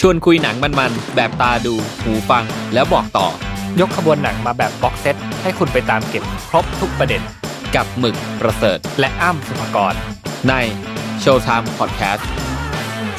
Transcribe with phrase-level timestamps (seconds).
[0.00, 3.28] ชวนคุยหนังมันๆ แบบตาดู หูฟัง แล้วบอกต่อ
[3.80, 7.22] ยกขบวนหนังมาแบบบ็อกเซต ให้คุณไปตามเก็บครบทุกประเด็น
[7.74, 9.94] กับหมึกประเสริฐ และอ้ำสุภกร
[10.48, 10.54] ใน
[11.22, 12.22] Showtime Podcast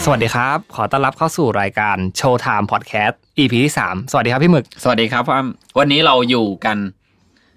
[0.03, 6.77] สวัสดีครับ ขอต้อนรับเข้าสู่รายการ Showtime Podcast EP ที่ 3 สวัสดีครับพี่หมึก สวัสดีครับพ่ออ้ำวันนี้เราอยู่กัน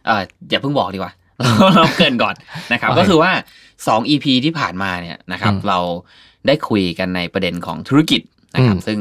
[0.06, 1.12] เอ่ออย่าเพิ่งบอกดีกว่า
[1.76, 2.34] เราเกรินก่อน
[2.72, 3.32] นะครับโอเคก็คือว่า
[3.70, 5.78] 2 EP ที่ผ่านมาเนี่ยนะครับอืมเรา
[6.46, 8.20] ได้คุยกันในประเด็นของธุรกิจ
[8.54, 8.98] นะครับอืมซึ่ง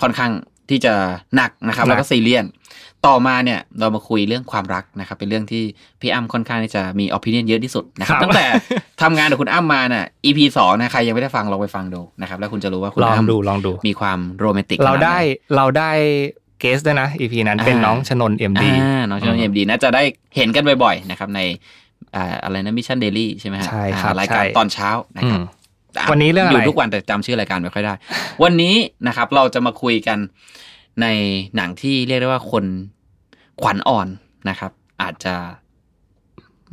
[0.00, 0.32] ค่อนข้าง
[0.70, 0.94] ที่จะ
[1.36, 2.46] หนักนะครับหนักแล้วก็ซีเรียส
[3.06, 5.62] ต่อมาเนี่ยเรามาคุยเรื่องความรักนะครับ เป็นเรื่องที่
[6.00, 8.44] พี่อ้ำค่อนข้างที่จะมี opinion เยอะที่สุดนะครับ ตั้งแต่
[9.02, 15.18] ทำงานกับคุณอ้ำมาน่ะ EP สองนะใครยังไม่ได้ฟังลองไปฟังดูนะครับ แล้วคุณจะรู้ว่าคุณลองอ้ำดูลองดูมีความโรแมนติกเราขนหนได้
[15.56, 15.90] เราได้
[16.60, 20.02] เกสด้วยนะ EP นั้นเป็นอ่าน้องชนน MD อ่าน้องชนเอ็มดีน่าจะได้
[20.36, 21.40] เห็นกันบ่อยๆนะครับใน
[22.16, 25.52] อ่าอะไรนะมิชชั่นเดลี่ใช่ไหมฮะใช่ครับอ่ารายการใช่ตอนเช้านะอืครับมอะ
[26.10, 27.94] วันนี้เรื่องอะไรยู่ทุกวันแต่จำชื่อรายการไม่ค่อยได้
[28.42, 28.74] วันนี้
[29.06, 30.18] นะครับ เราจะมาคุยกัน
[31.02, 31.06] ใน
[31.56, 32.64] หนังที่เรียกได้ว่าคน
[33.62, 34.08] ขวัญอ่อน
[34.48, 34.70] นะครับ
[35.02, 35.34] อาจจะ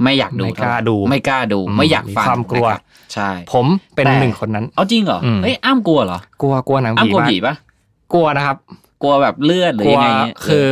[0.03, 2.81] ไม่อยากดูไม่กล้าเท่ไหร่ดู ไม่กล้าดูอืมไม่อยากฟังมีความกลัวนะครับ
[3.13, 7.55] ใช่ ผมเป็นแต่หนึ่งคนนั้น เอาจริงเหรออืมเฮ้ยอ้ำกลัวเหรอกลัวกลัวหนังอ้ำผีกลัวมากผีปะ
[8.13, 8.57] กลัวนะครับ
[9.01, 10.65] กลัวแบบเลือดหรืกอลัวยังไงเนี่ยคือ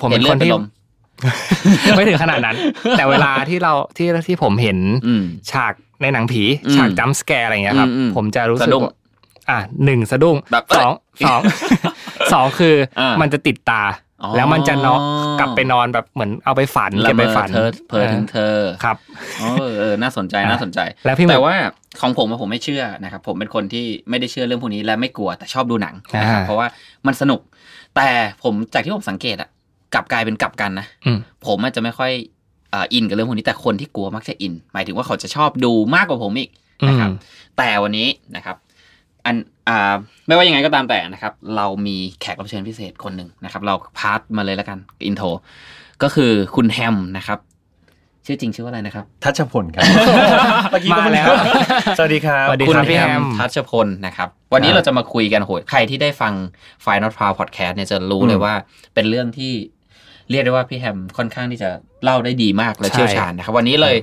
[0.00, 0.64] ผมเห็เป็นนเลืคอดนเป็นที่ลม
[1.96, 2.56] ไม่ถึงขนาดนั้น
[2.98, 8.94] แต่เวลาที่เราที่ที่ผมเห็นอืมฉาก ในหนังผีอืมฉากจัมส์สแกร์อะไรเงี้ยครับอืมอืมผมจะรู้สึสะกดุ้งว่า
[9.50, 11.40] อะหนึ่งสะดุ้งแบบสองเอ้ยสอง
[12.32, 13.82] สองคืออามันจะติดตา
[14.22, 15.00] อ๋อแล้วมันจะนอน
[15.40, 18.96] กลับไปนอนแบบเหมือนเอาไปฝันละเก็บเมไปอฝันเธอเผลอถึงเธอครับ
[19.40, 21.54] เออเออน่าสนใจอะน่าสนใจ แล้วพี่หมึกแต่ว่า
[22.00, 26.66] ของผมอะผมไม่เชื่อนะครับ ผมเป็นคนที่ไม่ได้เชื่อเรื่องพวกนี้และไม่กลัวแต่ชอบดูหนังนะครับอ่าเพราะว่า
[27.06, 27.40] มันสนุก
[27.96, 28.08] แต่
[28.42, 29.48] ผมจากที่ผมสังเกตอะ
[29.94, 32.12] กลับกลายเป็นกลับกันนะอืมผมอาจจะไม่ค่อย
[32.76, 36.50] อ่าอินกับเรื่องพวกนี้แต่คนที่กลัวมักจะอิน หมายถึงว่าเขาจะชอบดูมากกว่าผมอีก
[36.88, 38.56] นะครับอืมแต่วันนี้นะครับ
[39.24, 39.36] อัน
[39.68, 39.94] อ่า
[40.26, 45.26] ไม่ว่ายังไงก็ตามแต่นะครับ เรามีแขกรับเชิญพิเศษคนหนึ่งนะครับ เราพาร์ทมาเลยแล้วกัน intro
[46.02, 47.40] ก็คือคุณแฮมนะครับ
[48.28, 49.82] ชื่อจริงชื่อว่าอะไรนะครับ ทัชพลครับ
[50.70, 51.26] เมื่อกี้ก็มาไม่แล้ว
[51.98, 56.32] สวัสดีครับสวัสดีคุณครับพี่แฮแฮมมทัชพลนะครับ วันนี้ครับเราจะมาคุยกันโหยใครที่ได้ฟัง
[56.84, 58.54] Final p r o u d Podcast เนี่ยจะรู้อืมเลยว่า
[58.94, 59.52] เป็นเรื่องที่
[60.30, 61.70] เรียกได้ว่าพี่แฮมค่อนข้างที่จะ
[62.04, 63.96] เล่าได้ดีมากและใช่เชี่ยวชาญนะครับวันนี้เลย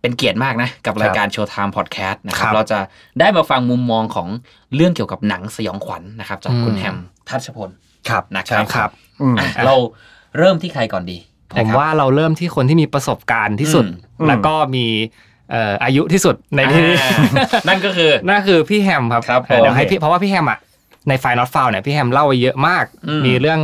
[0.00, 2.78] เป็นเกียรติมากนะ กับรายการ Showtime Podcast นะครับครับ เราจะ
[3.20, 4.28] ได้มาฟังมุมมองของ
[4.74, 6.96] เรื่องเกี่ยวกับหนังสยองขวัญนะครับ จากคุณอืมแฮม
[7.28, 7.70] ทัชพล
[8.08, 8.84] ครับนะครับใช่
[9.20, 9.74] อืมอะเรา
[10.38, 11.18] เริ่มที่ใครก่อนดี
[11.50, 13.84] ผนะมครับว่าเราเริ่มที่คนที่มีประสบการณ์ที่สุด
[14.20, 14.86] อืมแล้วก็มี
[15.50, 17.10] เอ่ออายุที่สุดในที่นี้อ่า
[17.68, 20.58] นั่นก็คือนั่นคือพี่แฮมครับครับผมเออเดี๋ยวให้พี่เพราะว่าพี่แฮมอะ
[21.08, 23.60] ในไฟนอตฟาวเนี่ยพี่แฮมเล่าไว้เยอะมากอืมมีเรื่อง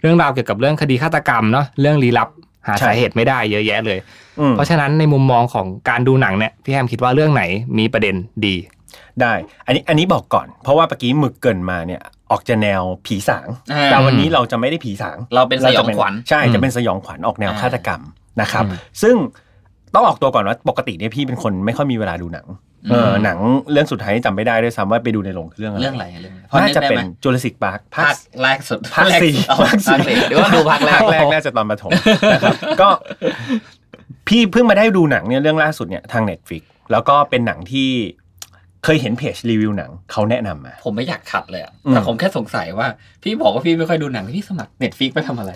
[0.00, 2.28] เรื่องราวเกี่ยวกับเรื่องคดีฆาตกรรมเนาะเรื่องลี้ลับ
[2.66, 3.98] หาใช่สาเหตุไม่ได้เยอะแยะเลย
[4.40, 7.42] อืมเพราะฉะนั้นในมุมมองของการดูหนังเนี่ยพี่แฮมคิดว่าเรื่องไหน
[7.78, 8.14] มีประเด็น
[8.46, 8.56] ดี
[9.20, 9.32] ได้
[9.66, 18.00] อันนี้อันนี้บอกก่อน เพราะว่าเมื่อกี้หมึกเกรินมาเนี่ยออกจะแนวผีสางอ่าแต่วันนี้เราจะไม่ได้ผีสาง เราเป็นสยองขวัญใช่อืมจะเป็นสยองขวัญออกแนวอ่าฆาตกรรม
[18.40, 19.14] นะครับอืมซึ่ง
[19.94, 22.46] ต้องออกตัวก่อนว่าปกติเนี่ยพี่เป็นคนไม่ค่อยมีเวลาดูหนัง
[22.90, 23.38] เออหนัง
[23.72, 31.92] เรื่องสุดท้ายที่จำไม่ได้ด้วยซ้ำว่าไปดูในโรงคือเรื่องอะไรเรื่องอะไรเรื่องอะไรพอน่าจะกได้เป็นไหม Jurassic Park ภาภาคคแรกสุดภาคสี่เอาภาคสี่หรือว่าดูภาคแรกภาคแรกน่าจะตอนประถม
[32.34, 32.88] นะครับก็
[34.28, 36.62] พี่เพิ่งมาได้ดูหนังเนี่ยเรื่องล่าสุดเนี่ยทาง Netflix
[36.92, 37.88] แล้วก็เป็นหนังที่
[38.84, 42.86] เคยเห็นเพจรีวิวหนังเขาแนะนำมา ผมไม่อยากขัดเลยอะอืมแต่ผมแค่สงสัยว่า
[43.22, 45.52] พี่บอกว่าพี่ไม่ค่อยดูหนังพี่สมัคร Netflix ไปทำอะไร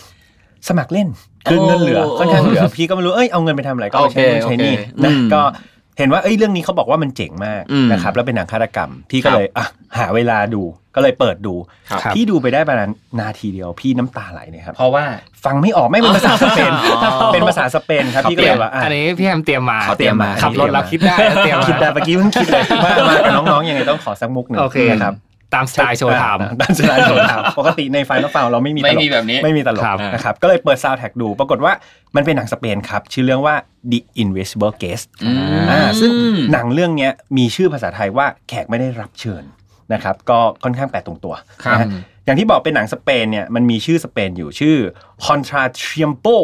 [0.69, 1.09] สมัครเล่น
[1.51, 5.43] คือเงินเหลือโอ้ค่อนข้างเหลือพี่ก็ไม่รู้เอ้ยเอาเงินไปทำอะไรก็เอาไปใช้นู่นโอเคใช้นี่โอเคนะอืมก็
[5.99, 9.67] เห็นว่าเอ้ยเรื่องนี้เขาบอกว่ามันเจ๋งมากอืมนะครับแล้วเป็นหนังฆาตกรรมพี่ก็ครับเลยอะ
[9.99, 10.63] หาเวลาดู
[10.95, 11.55] ก็เลยเปิดดู
[11.91, 15.05] ครับครับพี่ดูไปได้ประมาณนาทีเดียวพี่น้ำตาไหลเลยครับ เพราะว่า
[15.45, 25.15] ฟังไม่ออกไม่เป็นภาษาสเปนอ๋อเป็นภาษาสเปนครับเขาพี่ก็เลยว่าอะอันนี้พี่แฮมเตรียมมาเขาเตรียมมาขับรถแล้วคิดได้แล้วเตรียมมาคิดได้เมื่อกี้เพิ่งคิดเลยว่ามากับน้องๆยังไงต้องขอสักมุกหนึ่งโอเคนะครับ
[25.55, 31.73] ตามสไตล์โชว์ไทม์ตามสไตล์ Showtime ปกติในไฟล์นอฟาวเราไม่มีตลกไม่มีแบบนี้ไม่มีตลกครับนะครับก็เลยเปิดซาวแท็กดู ปรากฏว่า
[32.17, 33.55] มันเป็นหนังสเปนครับ ชื่อเรื่องว่า
[33.91, 35.39] The Invisible Guest อืม
[35.71, 36.11] อ่าซึ่ง
[36.53, 39.45] หนังเรื่องเนี้ยมีชื่อภาษาไทยว่าแขกไม่ได้รับเชิญ
[39.93, 41.35] นะครับ ก็ค่อนข้างแปลกตรงตัว
[41.65, 41.87] ครับนะฮะ
[42.29, 44.77] อย่างที่บอกเป็นหนังสเปนเนี่ยมันมีชื่อสเปนอยู่ชื่อ
[45.25, 46.37] Contratiempo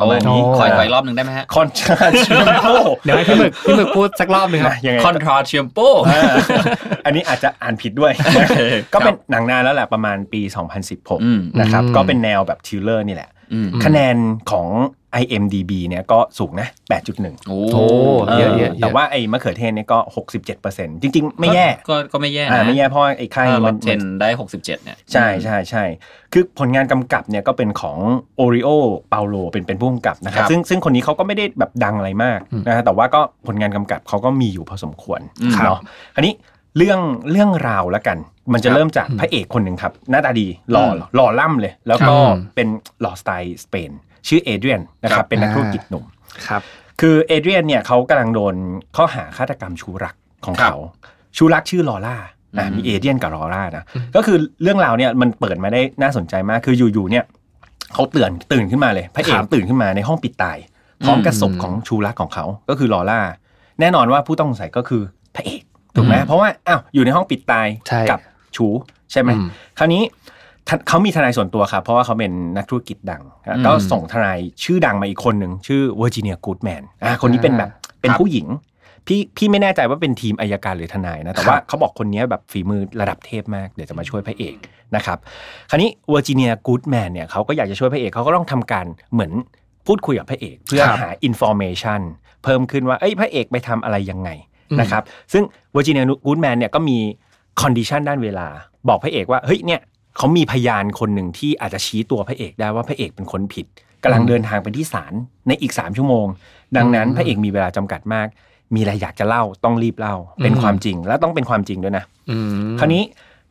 [0.00, 5.78] ประมาณนี้โอ้ขอขออีกรอบหนึ่งได้ไหมฮะ Contratiempo เดี๋ยวให้พี่หมึกพี่หมึกพูดสักรอบหนึ่งครับนะยังไง Contratiempo
[6.08, 6.22] อ่า
[7.06, 8.12] อันนี้อาจจะอ่านผิดด้วย
[8.92, 13.39] ก็เป็นหนังนานแล้วแหละประมาณปีอืม2016 นะครับอืมก็เป็นแนวแบบ thriller นี่แหละอืม
[13.84, 14.16] คะแนน
[14.50, 14.68] ของ
[15.22, 16.68] IMDB เนี่ยก็สูงนะ
[17.08, 17.84] 8.1โอ้โอ้
[18.38, 19.98] เยอะเยอะแต่ว่าไอ้มะเขือเทศเนี่ยก็
[20.50, 25.84] 67%จริง ๆ ไม่แย่ ก็ก็ไม่แย่อ่านะไม่แย่เพราะว่าไอ้ค่ายถ้ามัมันนเทนได้หกสิบเจ็ดเนี่ย ใช่ใช่ใช่
[26.32, 27.98] คือผลงานกำกับเนี่ยก็เป็นของ
[28.36, 28.68] โอริโอ
[29.10, 35.78] เปาโลเป็นเป็นผู้กำกับนะครับครับ ซึ่งซึ่งคนนี้เขาก็ไม่ได้แบบดังอะไรมากนะฮะแต่ว่าก็ผลงานกำกับเขาก็มีอยู่พอสมควรอืมเนาะ
[36.14, 36.34] คราวนี้
[36.76, 37.00] เรื่อง
[37.30, 38.18] เรื่องราวแล้วกัน
[38.52, 42.68] มันจะครับเริ่มจากพระเอกคนหนึ่งครับ หน้าตาดีหล่ออืมหล่อล่ำเลย แล้วก็ครับเป็น
[43.00, 43.90] หล่อสไตล์สเปน
[44.28, 46.04] ชื่อเอเดรียนนะคครัรับบเป็นนักธุรกิจหนุ่ม
[46.48, 46.62] ครับ
[47.00, 48.54] คือเอเดรียนเนี่ยเขากำลังโดน
[48.96, 50.14] ข้อหาฆาตกรรมชูรัก
[50.44, 50.80] ของครับเขา
[51.36, 52.16] ชูรักชื่อลอร่า
[52.58, 53.84] อะอืมมีเอเดรียนกับลอร่านะ
[54.16, 57.24] ก็คือเรื่องราวเนี่ยมันเปิดมาได้น่าสนใจมากคืออยู่ๆเนี่ย
[57.94, 60.58] เขาเตือนตื่นขึ้นมาเลยพระเอกครับตื่นขึ้นมาในห้องปิดตาย
[61.04, 63.20] พร้อมกับศพของชูรักของเขาก็คือลอร่า
[63.80, 65.19] แน่นอนว่าผู้ต้องสงสัยก็คือพระเอก
[65.96, 68.20] ถูกไหมอืมเพราะว่าอ้าวอยู่ในห้องปิดตายใช่กับ
[68.56, 68.66] ชู
[69.12, 69.46] ใช่ไหมอืม
[69.78, 70.02] คราวนี้
[70.68, 77.70] ท่านเขามีทนายส่วนตัวครับเพราะว่าเขาเป็นนักธุรกิจดังอะอืมก็ส่งทนายชื่อดังมาอีกคนหนึ่งชื่อเวอร์จิเนียกูดแมนอ่าคนนี้เป็นแบบ
[78.00, 78.46] เป็นครับผู้หญิง
[79.06, 84.54] พี่พี่ไม่แน่ใจว่าเป็นทีมอายการหรือทนายนะแต่ว่าเขาบอกคนนี้แบบฝีมือระดับเทพมากเดี๋ยวจะมาช่วยพระเอก
[84.96, 85.18] นะครับ
[85.70, 89.32] คราวนี้เวอร์จิเนียกูดแมนเนี่ยเขาก็อยากจะช่วยพระเอกเขาก็ต้องทำการเหมือน
[89.86, 92.00] พูดคุยกับพระเอก เพื่อครับหา information
[92.44, 94.49] เพิ่มขึ้นว่าเอ้ยพระเอกไปทำอะไรยังไงอืม
[94.80, 95.02] นะครับ
[95.32, 96.98] ซึ่งเวอร์จิเนียกูดแมนเนี่ยก็มี
[97.60, 98.46] condition ด้านเวลา
[98.88, 99.80] บอกพระเอกว่าเฮ้ยเนี่ย
[100.16, 103.66] เขามีพยานคนหนึ่งที่อาจจะชี้ตัวพระเอกได้ว่าพระเอกเป็นคนผิด
[104.02, 105.12] กำลังเดินทางไปที่ศาล
[105.48, 106.26] ในอีก3ชั่วโมง
[106.76, 108.26] ดังนั้นพระเอกมีเวลาจำกัดมาก
[108.74, 113.02] มีอะไรอยากจะเล่าต้องรีบเล่า เป็นความจริงแล้วต้องเป็นความจริงด้วยนะอืมคราวนี้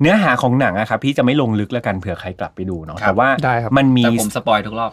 [0.02, 4.92] เนื้อหาของหนังอะครับพี่จะไม่ลงลึกแล้วกันเผื่อใครกลับไปดูเนาะครับแต่ว่าได้ครับมันมีแต่ผม spoil ทุกรอบ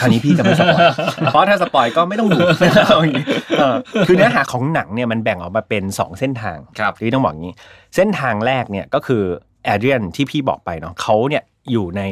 [0.00, 0.82] คราวนี้พี่จะไม่ spoil
[1.26, 2.38] เพราะถ้า spoil ก็ไม่ต้องดู
[2.86, 3.26] เอาอย่างนี้
[3.58, 3.76] เออ
[4.06, 7.54] คือเนื้อหาของหนังเนี่ยมันแบ่งออกมาเป็น 2 เส้นทางครับที่ต้องบอกอย่างนี้
[7.96, 9.22] เส้นทางแรกเนี่ยก็คือ
[9.64, 11.42] แอดเรียนที่พี่บอกไปเนาะเขาเนี่ย
[11.72, 12.02] อยู่ใน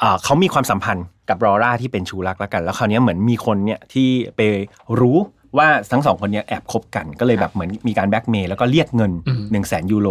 [0.00, 4.40] เอ่อเขามีความสัมพันธ์กับลอร่าที่เป็นชู้รักแล้วกัน แล้วคราวนี้เหมือนมีคนเนี่ยที่ไป
[5.00, 5.18] รู้
[5.58, 10.08] ว่าทั้งสองคนเนี้แอบคบกันก็เลยแบบเหมือนมีการแบล็กเมย์แล้วก็เรียกเงินอืม1นึ่งแสนยูโร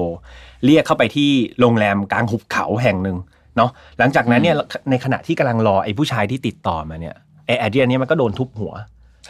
[0.65, 1.29] เรียกเข้าไปที่
[1.59, 3.17] โรงแรมกลางหุบเขาแห่งหนึ่ง
[3.57, 3.69] เนาะ
[3.99, 4.55] หลังจากนั้นเนี่ย
[4.89, 8.73] ในขณะที่กำลังรอไอ้ผู้ชายที่ติดต่อมาเนี่ยไอ้แอดเรียนเนี่ยมันก็โดนทุบหัว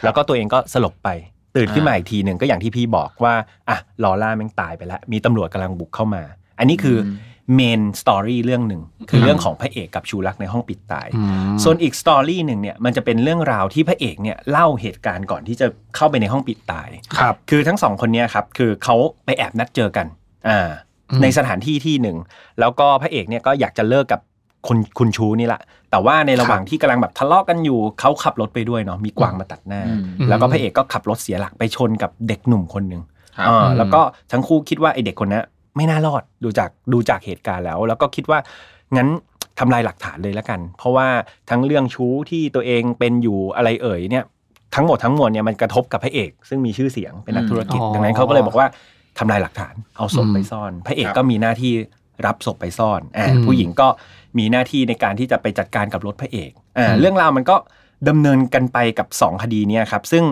[0.04, 1.08] แล้วก็ตัวเองก็สลบไป
[1.56, 3.34] ตื่นขึ้นมาอีกทีหนึ่งก็อย่างที่พี่บอกว่า
[3.68, 6.22] อะลอร่าแม่งตายไปแล้ว มีตำรวจกำลังบุกเข้ามา
[6.58, 7.08] อันนี้คืออ
[7.54, 11.22] เมนสตอรี่เรื่องหนึ่งคือเรื่องของพระเอกกับชูรักในห้องปิดตายอื
[11.54, 16.88] มส่วนอีกสตอรี่หนึ่งเนี่ยมันจะเป็นเรื่องราวที่พระเอกเนี่ยเล่าเหตุการณ์ก่อนที่จะเข้าไปในห้องปิดตาย
[17.18, 20.06] ครับคือทั้งสองคนเนี้ครับคือเขาไปแอบนัดเจอกัน
[20.48, 20.60] อ่า
[21.10, 22.16] อืมในสถานที่ที่หนึ่ง
[22.60, 24.20] แล้วก็พระเอกเนี่ยก็อยากจะเลิกกับ
[24.68, 33.02] คนคุณชูนี่แหละ แต่ว่าในระหว่างที่กำลังแบบทะเลาะกันอยู่เขาขับรถไปด้วยเนาะมีกวางมาตัดหน้าอืมแล้วก็พระเอกก็ขับรถเสียหลักไปชนกับเด็กหนุ่มคนหนึ่ง
[33.38, 34.00] ครับอ่าอืมแล้วก็
[34.32, 35.44] ทั้งคู่คิดว่าไอเด็กคนนั้น
[35.76, 38.38] ไม่น่ารอดดูจากดูจากเหตุการณ์แล้ว แล้วก็คิดว่า
[38.96, 39.08] งั้น
[39.58, 41.08] ทำลายหลักฐานเลยแล้วกัน เพราะว่า
[41.50, 44.24] ทั้งเรื่องชู้ที่ตัวเองเป็นอยู่อะไรเอ่ยเนี่ย
[44.74, 48.66] ทั้งหมดทั้งมวลเนี่ยมันกระทบกับพระเอก ซึ่งมีชื่อเสียงเป็นนักธุรกิจอืมดังนั้นเขาก็เลยบอกว่า
[49.18, 51.72] ทำลายหลักฐานเอาศพอืมไปซ่อน พระเอกครับก็มีหน้าที่
[52.26, 53.88] รับศพไปซ่อนอ่าอืมผู้หญิงก็
[54.38, 57.56] มีหน้าที่ในการที่จะไปจัดการกับรถพระเอกอ่าอืมเรื่องราวมันก็
[58.08, 60.24] ดำเนินกันไปกับสองคดีเนี่ยครับ ซึ่ง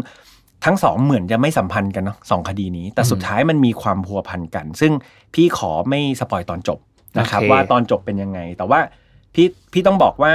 [0.64, 4.92] ทั้งสองเหมือนจะไม่สัมพันธ์กันเนาะสองคดีนี้ แต่สุดท้ายมันมีความพัวพันกัน ซึ่ง
[5.34, 6.78] พี่ขอไม่ spoil ตอนจบ
[7.18, 8.80] นะครับโอเคว่าตอนจบเป็นยังไง แต่ว่า
[9.34, 10.32] พี่พี่ต้องบอกว่า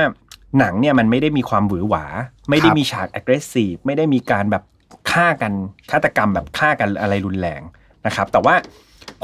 [0.59, 2.05] หนังเนี่ยมันไม่ได้มีความหวือหวา
[2.49, 4.63] ไม่ได้มีฉาก aggressive ไม่ได้มีการแบบ
[5.11, 5.53] ฆ่ากัน
[5.91, 7.61] ฆาตกรรมแบบฆ่ากันอะไรรุนแรง
[8.05, 8.55] นะครับ แต่ว่า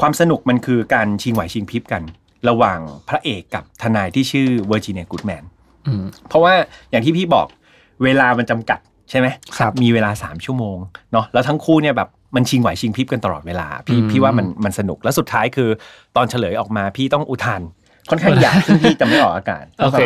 [0.00, 2.02] ความสนุกมันคือการชิงไหวชิงพริบกัน
[2.48, 5.44] ระหว่างพระเอกกับทนายที่ชื่อเวอร์จิเนียกูดแมน
[5.86, 6.54] อืมเพราะว่า
[6.90, 7.46] อย่างที่พี่บอก
[8.04, 8.78] เวลามันจำกัด
[9.10, 9.26] ใช่ไหม
[9.58, 10.78] ครับมีเวลา3ชั่วโมง
[11.12, 15.68] เนาะแล้วทั้งคู่เนี่ยแบบมันชิงไหวชิงพริบกันตลอดเวลา พี่อืมพี่ว่ามันมันสนุกแล้วสุดท้ายคือ
[16.16, 17.62] ตอนเฉลยออกมาพี่ต้องอุทาน
[18.10, 20.02] ค่อนข้างอยากซึ่งพี่จะไม่ออกอากาศโอเค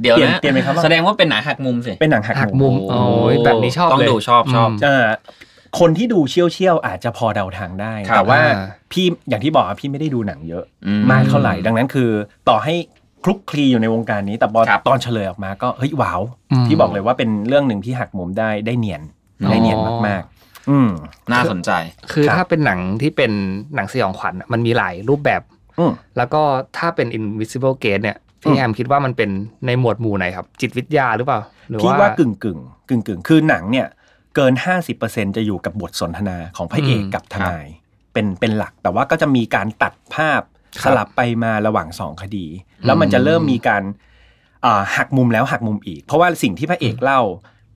[0.00, 3.00] เดี๋ยวเปลี่ยนนะเปลี่ยนไหมครับว่าแสดงว่าเป็นหนังหักมุมสิเป็นหนังหักหักมุมโอ้
[3.32, 5.06] ยแบบนี้ชอบต้องเลยดูชอบชอบมเอ่อ
[5.80, 12.10] คนที่ดูเชี่ยวเชี่ยวๆอาจจะพอเดาทางได้ครับแต่ว่าอ่าพี่อย่างที่บอกอะพี่ไม่ได้ดูหนังเยอะอืมากเท่าไหร่ดังนั้นคือ
[12.48, 12.74] ต่อให้
[13.24, 16.20] คลุกคลีอยู่ในวงการนี้แต่พอครับตอนเฉลยออกมาก็เฮ้ยว้าว
[16.52, 19.02] อืมพี่บอกเลยว่าเป็นเรื่องหนึ่งที่หักมุมได้ได้เนียน
[19.50, 20.90] ได้เนียนมากๆ อืม
[21.32, 21.70] น่าสนใจ
[22.12, 23.32] คือครับถ้าเป็นหนังที่เป็น
[23.74, 25.42] หนังสยองขวัญอะมันมีหลายรูปแบบ
[25.78, 26.42] อืมแล้วก็
[26.78, 29.30] ถ้าเป็น Invisible Gate เนี่ยอืพี่มแฮมคิดว่ามันเป็น
[29.66, 33.86] ในหมวดหมู่ไหนครับ จิตวิทยาหรือเปล่าหรือพี่ว่าว่ากึ่งกึ่งกึ่งกึ่งๆคือหนังเนี่ย
[34.36, 34.52] เกิน
[34.94, 37.66] 50%จะอยู่กับบทสนทนาของพระเอกอืมกับทนาย
[38.12, 40.44] เป็นเป็นหลัก แต่ว่าก็จะมีการตัดภาพค
[40.82, 42.46] สรับลับไปมาระหว่างสองคดี
[42.86, 43.82] แล้วมันจะเริ่มมีการ
[44.64, 47.20] อ่าหักมุมแล้วหักมุมอีก เพราะว่าสิ่งที่พระเอกเล่า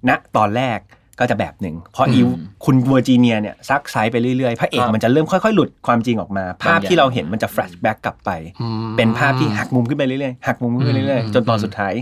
[0.08, 0.78] ณตอนแรก
[1.20, 11.94] ก็จะแบบหนึ่งพออีอืมคุณเวอร์จิเนียเนี่ยซักไซ้ไปเรื่อยๆ พระเอกครับมันจะเริ่มค่อยๆ หลุดความจริงออกมา ภาพที่เราเห็นมันจะ flashback กลับไปอืมเป็นภาพที่หักมุมขึ้นไปเรื่อยๆหักมุมขึ้นไปเรื่อยอืมๆจนตอนสุดท้าย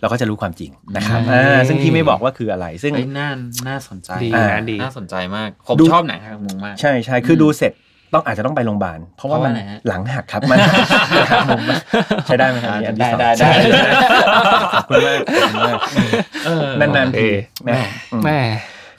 [0.00, 3.28] เราก็จะรู้ความจริงนะครับอืมอ่าซึ่งพี่ไม่บอกว่าคืออะไร ซึ่งเฮ้ยน่า
[3.68, 7.72] น่าสนใจดีอ่านะดีน่าสนใจมากผมดูชอบหนังหักมุมมาก ใช่ใช่คือดูเสร็จ
[8.16, 10.58] ต้องอาจจะต้องไปโรงพยาบาลเพราะว่ามันเพราะว่าอะไรฮะหลังหักครับมัน
[11.30, 11.80] หักมุมมาก
[12.26, 13.92] ใช้ได้ไหมครับอันนี้อันที่ได้สองได้ได้
[14.74, 18.38] ขอบคุณมากขอบคุณมากนานๆทีโอเคนะอืมแม่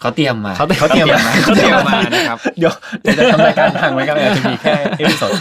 [0.01, 5.31] เขาเตรียมมาเขาเตรียมเขาเตรียมมาเขาเตรียมมานะครับเดี๋ยวเดี๋ยวจะทำรายการทางไว้ก็อาจจะมีแค่ episode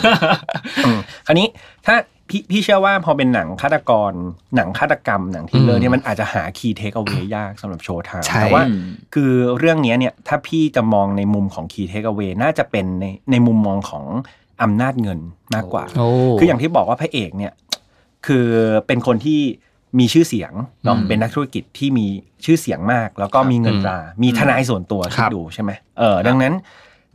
[0.87, 1.47] อืมคราวนี้
[1.87, 1.95] ถ้า
[2.28, 4.12] พี่พี่เชื่อว่าพอเป็นหนังฆาตกร
[4.56, 8.80] หนังฆาตกรรมหนัง thriller อืมเนี่ยมันอาจจะหา key takeaway ยากสำหรับ Showtime ใช่แต่ว่าอืม
[9.14, 14.04] คือเรื่องเนี้ยเนี่ยถ้าพี่จะมองในมุมของ key takeaway น่าจะเป็นในในมุมมองของ
[14.62, 15.18] อำนาจเงิน
[15.54, 17.52] มากกว่าโอ้คืออย่างที่บอกว่าพระเอกเนี่ย
[18.26, 18.47] คือ
[18.87, 19.40] เป็นคนที่
[19.99, 20.52] มีชื่อเสียง
[20.85, 22.06] เนาะอืมเป็นนักธุรกิจที่มี
[22.45, 26.54] ชื่อเสียงมาก แล้วก็ครับมีเงินตรา มีทนายส่วนตัวครัที่บดูใช่ไหมเออดังนั้น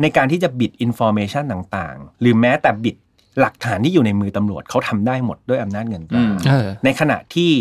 [0.02, 2.96] ในการที่จะบิด information ต่างๆ หรือแม้แต่บิด
[3.40, 7.52] หลักฐานที่อยู่ในมือตำรวจเขาทำได้หมดด้วยอำนาจเงินตราอืมเออในขณะที่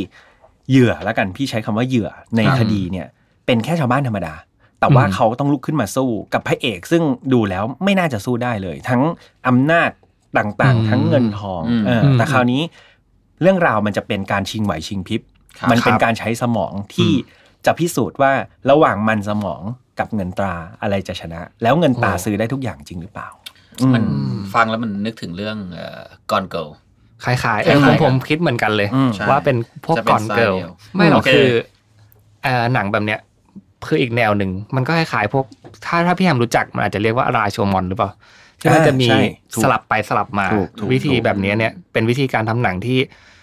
[0.71, 3.07] เหยื่อแล้วกันพี่ใช้คำว่าเหยื่อในครับคดีเนี่ย
[3.47, 4.35] เป็นแค่ชาวบ้านธรรมดา
[4.81, 9.03] แต่ว่าอืมเขาต้องลุกขึ้นมาสู้กับพระเอก ซึ่งดูแล้วไม่น่าจะสู้ได้เลย ทั้ง
[9.49, 9.91] อำนาจ
[10.39, 12.63] ต่างๆ ทั้งเงินทองอืมเออแต่คราวนี้
[13.43, 15.21] เรื่องราวมันจะเป็นการชิงไหวชิงพริบ
[15.59, 17.13] ครับมันเป็นครับการใช้สมองที่
[17.67, 18.33] จะพิสูจน์ว่า
[18.71, 19.63] ระหว่างมันสมอง
[19.99, 23.29] กับเงินตราอะไรจะชนะ แล้วเงินตราโอ้ซื้อได้ทุกอย่างจริงหรือเปล่า
[23.95, 25.57] มันอืมฟังแล้วมันนึกถึงเรื่อง
[26.31, 26.67] Gone Girl
[27.25, 31.51] คล้ายๆเอคล้าอยๆผมกันผมคิดเหมือนกันเลยอืมใช่ว่าเป็นพวกจะเป็นก่อนเกิลสไตล์เดียวไม่หรอกโอเคคือ
[32.43, 33.21] เอ่อหนังแบบเนี้ย
[33.87, 35.45] คืออีกแนวหนึ่งมันก็คล้ายๆพวก
[35.87, 38.11] ถ้าถ้าพี่แฮมรู้จักมันอาจจะเรียกว่าราโชมอนหรือเปล่า
[38.61, 39.21] ที่มันจะมีใช่
[39.55, 42.99] ถูกสลับไปสลับมาถูกถูกวิธีถูกแบบนี้เนี่ยเป็นวิธีการทำหนังที่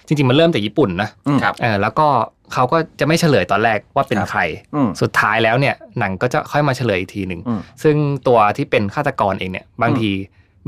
[0.07, 2.07] จริงๆ มันเริ่มจากญี่ปุ่นนะอืมครับเออแล้วก็
[2.54, 4.42] เขาก็จะไม่เฉลยตอนแรกว่าเป็นครับใคร
[4.75, 7.96] อืมสุดท้ายแล้วเนี่ยหนังก็จะค่อยมาเฉลยอีกทีหนึ่งอืมซึ่ง
[8.27, 10.12] ตัวที่เป็นฆาตกรเองเนี่ย บางที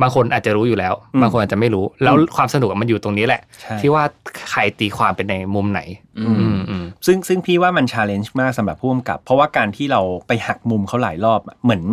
[0.01, 4.03] บางคนอาจจะรู้อยู่แล้วอืมบางคนอาจจะไม่รู้ แล้วอืมความสนุกมันอยู่ตรงนี้แหละใช่ที่ว่า
[4.51, 5.81] ใครตีความเป็นในมุมไหน
[6.19, 11.83] อือืมมอืมซึ่งซึ่งพี่ว่ามัน challenge มากสำหรับผู้กำกับ เพราะว่าการที่เราไปหักมุมเขาหลายรอบอะเหมือน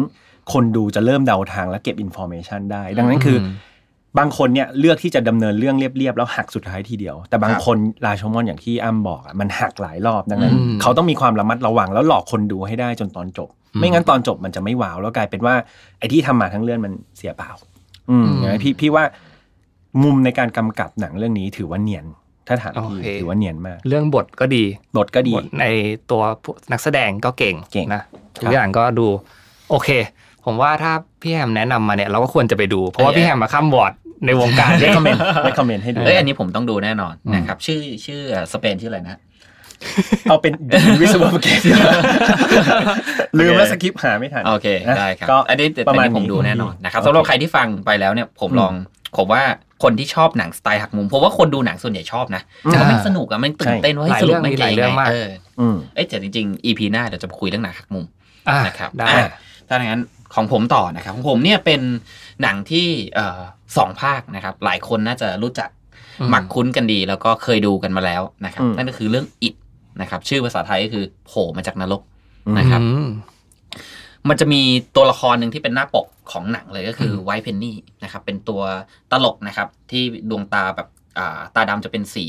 [0.52, 3.52] คนดูจะเริ่มเดาทางและเก็บ information ได้ ดังนั้นคืออม
[4.18, 15.54] บางคนเนี่ยเลือกที่จะดำเนินเรื่องเรียบๆแล้วหักสุดท้ายทีเดียว แต่บางครับคนราโชมอนอย่างที่อ้ำบอกอะมันหักหลายรอบดังนั้นอืมเขาต้องมีความระมัดระวังแล้วหลอกคนดูให้ได้จนตอนจบอืมไม่งั้นตอนจบมันจะไม่ว้าวแล้วกลายเป็นว่า
[15.98, 17.50] ไอ้ที่ทำมาทั้งเรื่องมันเสียเปล่า
[18.10, 19.04] อืมอืมอย่างนั้นพี่พี่ว่า
[20.02, 22.06] มุมในการกำกับหนังเรื่องนี้ถือว่าเนียน
[22.48, 24.64] ถ้าถามพี่โอเคถือว่าเนียนมาก เรื่องบทก็ดี
[24.96, 25.64] บทก็ดีบทใน
[26.10, 28.02] ตัวผู้นักแสดงก็เก่งเก่งนะ
[28.40, 29.06] ทุกอย่างก็ดู
[29.70, 29.88] โอเค
[30.44, 30.92] ผมว่าถ้า
[31.22, 33.92] พี่แฮมแนะนำมาเนี่ยเราก็ควรจะไปดู เพราะว่าพี่แฮมมาข้ามวอร์ด
[34.26, 38.20] ในวงการได้เนี่ยคอมเมนต์ได้คอมเมนต์ให้ดูเอ้ยอันนี้ผมต้องดูแน่นอนอืมนะครับชื่อชื่อ
[38.52, 39.18] สเปนชื่ออะไรนะ
[40.28, 40.52] เอาเป็น
[40.90, 41.60] invisible bucket
[43.38, 48.72] ลืมแล้วสคริปต์หาไม่ทันโอเคนะได้ครับก็อันนี้ประมาณอันนี้ผมนี้ดูแน่นอนนะครับโอเคสำหรับใครที่ฟังไปแล้วเนี่ยผมอืมลอง
[49.16, 49.42] ผมว่า
[49.82, 55.28] คนที่ชอบหนังสไตล์หักมุมผมว่าคนดูหนังส่วนใหญ่ชอบนะอืมเพราะมันสนุกอะมันตื่นเต้นว่าเฮ้หยลายสรุเรื่ปองมันมีหลายเรื่องมากเออ
[55.60, 58.04] อืมเอ้ยแต่จริงๆ EP หน้าเดี๋ยวจะคุยเรื่องหนังหักมุม
[58.48, 59.30] อะนะครับได้อะ
[59.68, 60.02] ถ้าอย่างนั้น
[60.36, 61.80] ของผมต่อนะครับของผมเนี่ยเป็น
[62.42, 63.40] หนังที่เอ่อ
[63.76, 65.70] สองภาคนะครับ หลายคนน่าจะรู้จัก
[66.20, 69.54] อืมหมักคุ้นกันดี แล้วก็เคยดูกันมาแล้วนะครับอืมนั่นก็คือเรื่องอิด
[70.00, 72.02] นะครับ ชื่อภาษาไทยก็คือโผล่มาจากนรก
[72.58, 73.08] นะครับอืม
[74.28, 74.62] มันจะมี
[74.96, 78.62] ตัวละครหนึ่งที่เป็นหน้าปกของหนังเลยก็คือไวท์เพนนี่นะครับ เป็นตัว
[79.12, 80.88] ตลกนะครับ ที่ดวงตาแบบ
[81.18, 82.26] อ่าตาดำจะเป็นสี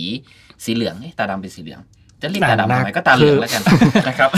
[0.64, 1.82] สีเหลืองเอ๊ะตาดำเป็นสีเหลือง
[2.22, 3.62] จะเรียกตาดำทำไมก็ตาเหลืองแล้วกัน
[4.08, 4.30] นะครับ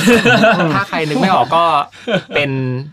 [0.75, 1.63] ถ้าใครนึกไม่ออกก็
[2.35, 2.51] เป็น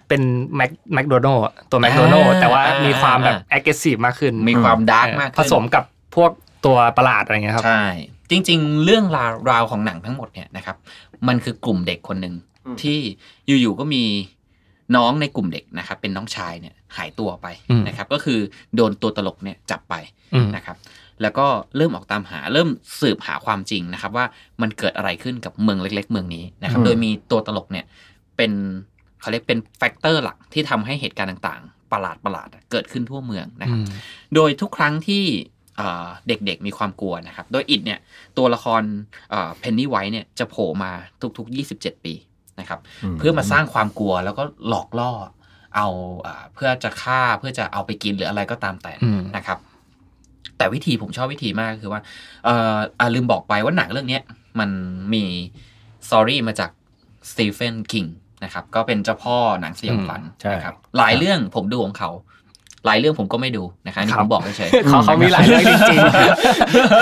[0.08, 0.22] เป็น
[0.56, 1.38] แม็กแมคโดนัล
[1.70, 5.84] ตัวแมคโดนัลอ่าแต่ว่ามีความแบบอ่า active มากขึ้น มีความ dark มากผสมกับ
[6.16, 6.30] พวก
[6.66, 7.84] ตัวประหลาดอะไรเงี้ยครับใช่
[8.30, 10.76] จริง ๆ เรื่องราวราวของหนังทั้งหมดเนี่ยนะครับ
[11.28, 12.34] มันคือกลุ่มเด็กคนหนึ่ง
[12.66, 12.98] อืมที่
[13.46, 14.04] อยู่ๆก็มี
[14.96, 18.38] น้องในกลุ่มเด็กนะครับ เป็นน้องชายเนี่ยหายตัวไปอืมนะครับ ก็คือ
[18.76, 19.94] โดนตัวตลกเนี่ยจับไป
[20.34, 20.76] อืมนะครับ
[21.22, 21.46] แล้วก็
[21.76, 22.68] เริ่มออกตามหาเริ่ม
[23.00, 24.26] สืบหาความจริงนะครับ ว่า
[24.62, 27.84] มันเกิดอะไรขึ้นกับเมืองเล็ก ๆ เมืองนี้นะครับอืมโดยมีตัวตลกเนี่ย
[28.36, 28.52] เป็น
[29.20, 33.80] เขาเรียกเป็น factor หลักที่ทำให้เหตุการณ์ต่างๆ ประหลาดประหลาดๆเกิดขึ้นทั่วเมืองนะครับ
[34.34, 35.24] โดยทุกครั้งที่
[35.76, 37.98] เอ่อเด็กๆมีความกลัวนะครับ โดยอิดเนี่ย
[38.38, 38.82] ตัวละคร
[39.58, 40.92] Pennywise เนี่ยจะโผล่มา
[41.38, 42.14] ทุกๆ 27 ปี
[42.60, 42.80] นะครับ
[43.18, 45.12] เพื่อมาสร้างความกลัวแล้วก็หลอกล่อ
[45.76, 45.88] เอา
[46.26, 49.58] อ่าเพื่อจะฆ่าเพื่อจะเอาไปกินหรืออะไรก็ตามแต่อืมนะครับ
[50.58, 52.00] แต่วิธีผมชอบวิธีมากคือว่า
[52.44, 54.22] เอ่ออ่าลืมบอกไปว่าหนังเรื่องเนี้ย
[54.58, 54.70] มัน
[55.14, 55.24] มี
[56.08, 56.70] story มาจาก
[57.30, 58.04] Stephen King
[58.44, 62.10] นะครับ ก็เป็นเจ้าพ่อหนังสยองขวัญใช่นะครับ หลายเรื่องผมดูของเขา
[62.86, 66.00] หลายเรื่องผมก็ไม่ดูนะครับอันนี่ครัผบมบอกเฉยเขาเขามีหลายเรื่องจริง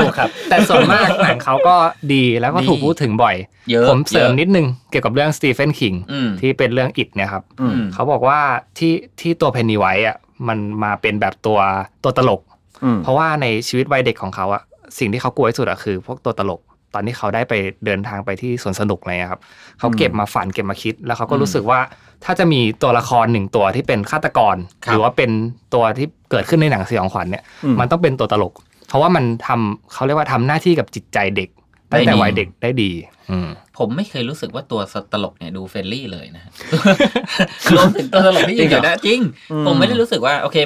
[0.01, 1.77] ถูกครับๆแต่ส่วนมากหนังเขาก็
[2.13, 3.37] ดีแล้วก็ถูกพูดถึงบ่อย
[3.71, 8.39] เยอะผมเสริมยอะนิดนึงเกี่ยวกับเรื่อง Stephen King อืมที่เป็นเรื่องอิดเนี่ยครับอืมเขาบอกว่า
[8.79, 10.17] ที่ที่ตัว Pennywise อะ
[10.49, 11.59] มันมาเป็นแบบตัว
[12.05, 12.54] ตัวตลกอืม
[13.03, 14.63] เพราะว่าในชีวิตวัยเด็กของเขาอะ
[14.99, 16.61] สิ่งที่เขากลัวที่สุดอะคือ พวกตัวตลก
[16.95, 17.55] ตอนที่เขาได้ไป
[17.87, 19.43] เดินทางไปที่สวนสนุกอะไรเงี้ยครับ
[19.79, 21.81] เขาเก็บมาฝันเก็บมาคิด แล้วเขาก็อืมรู้สึกว่า
[22.25, 25.31] ถ้าจะมีตัวละครหนึ่งตัวที่เป็นฆาตกรครับหรือว่าเป็น
[25.75, 28.53] ตัวที่เกิดขึ้นในหนังสยองขวัญเนี่ยอืมมันต้องเป็นตัวตลก
[28.89, 31.49] เพราะว่ามันทำเขาเรียกว่าทำหน้าที่กับจิตใจเด็ก
[31.93, 32.91] ตั้งแต่ได้ดีวัยเด็กได้ดี
[33.31, 34.81] อืมผมไม่เคยรู้สึกว่าตัว
[35.13, 36.53] ตลกเนี่ยดูเฟรนลี่เลยนะฮะ
[37.77, 39.21] รวมถึงตัวตลกที่อยู่นะจริง
[39.53, 40.57] อืมผมไม่ได้รู้สึกว่าโอเค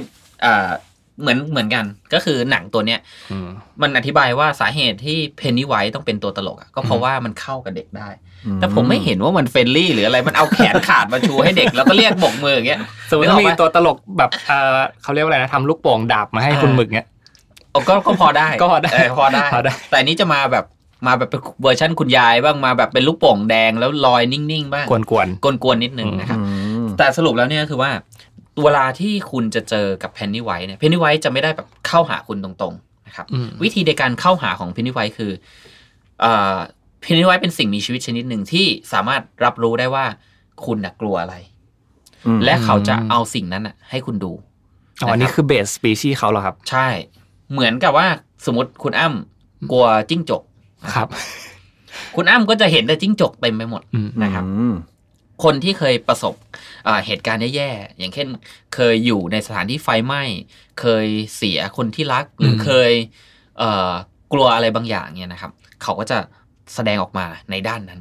[0.44, 0.68] อ่า
[1.20, 3.00] เหมือนเหมือนกัน ก็คือหนังตัวเนี้ย
[3.32, 3.48] อืม
[3.82, 8.08] มันอธิบายว่าสาเหตุที่ Pennywise ต้องเป็นตัวตลกอะก็เพราะว่ามันเข้ากับเด็กได้
[8.60, 17.08] แต่ผมไม่เห็นว่ามัน friendly หรืออะไรมันเอาแขนขาดมาชูให้เด็กแล้วก็เรียกบกมืออย่างเงี้ยสมมตินึกอถ้าอกมีปะตัวตลกแบบเออเขาเรียกว่าอะไรนะทำลูกโป่งดาบมาให้คุณหมึกเนี้ย
[17.72, 20.64] โอ้ก็ก็พอได้ก็พอได้เพอได้พอได้ แต่อันนี้จะมาแบบ
[21.06, 26.44] มาแบบเป็นเวอร์ชันคุณยายบ้างมาแบบเป็นลูกโป่งแดงแล้วลอยนิ่งๆบ้างกวนกวนๆนิดนึงนะครับอื
[26.84, 27.90] มแต่สรุปแล้วเนี่ยคือว่า
[28.64, 35.32] เวลาที่คุณจะเจอกับ Pennywise เนี่ย Pennywise จะไม่ได้แบบเข้าหาคุณตรงๆนะครับๆอืมวิธีในการเข้าหาของ Pennywise คือ
[36.20, 36.56] เอ่อ
[37.00, 40.04] Pennywise เป็นสิ่งมีชีวิตชนิดหนึ่งที่สามารถรับรู้ได้ว่า
[40.64, 41.34] คุณน่ะกลัวอะไร
[42.26, 44.32] อืมและเขาจะเอาสิ่งนั้นน่ะ ให้คุณดู
[45.02, 46.88] อ๋ออันนี้คือ base species เขาเหรอครับ ใช่
[47.52, 48.06] เหมือนกับว่า
[48.46, 50.42] สมมติคุณอ้ำกลัวจิ้งจก
[50.94, 51.08] ครับ
[52.16, 54.74] คุณอ้ำก็จะเห็นแต่จิ้งจกเต็มไปหมดอืมนะครับอืม
[55.44, 56.34] คนที่เคยประสบ
[56.86, 58.28] อ่าเหตุการณ์แย่ๆอย่างเช่น
[58.74, 60.22] เคยอยู่ในสถานที่ไฟไหม้
[60.80, 62.92] เคยเสียคนที่รัก หรือเคย
[63.58, 63.92] เอ่อ
[64.32, 65.52] กลัวอะไรบางอย่างเนี่ยนะครับ
[65.82, 66.18] เขาก็จะ
[66.74, 68.00] แสดงออกมาในด้านนั้น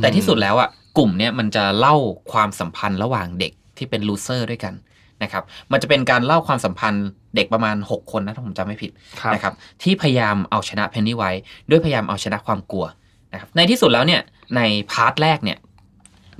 [0.00, 1.96] แต่ที่สุดแล้วอะกลุ่มเนี้ยมันจะเล่า
[2.32, 4.74] ความสัมพันธ์ระหว่างเด็กที่เป็นลูเซอร์ด้วยกัน
[5.22, 11.30] นะครับ มันจะเป็นการเล่าความสัมพันธ์เด็กประมาณ 6 คนนะถ้าผมจำไม่ผิดครับนะครับ ที่พยายามเอาชนะ Pennywise
[11.70, 12.86] ด้วยพยายามเอาชนะความกลัว
[13.32, 14.20] นะครับในที่สุดแล้วเนี่ย
[14.56, 14.60] ใน
[14.90, 15.58] part แรกเนี่ย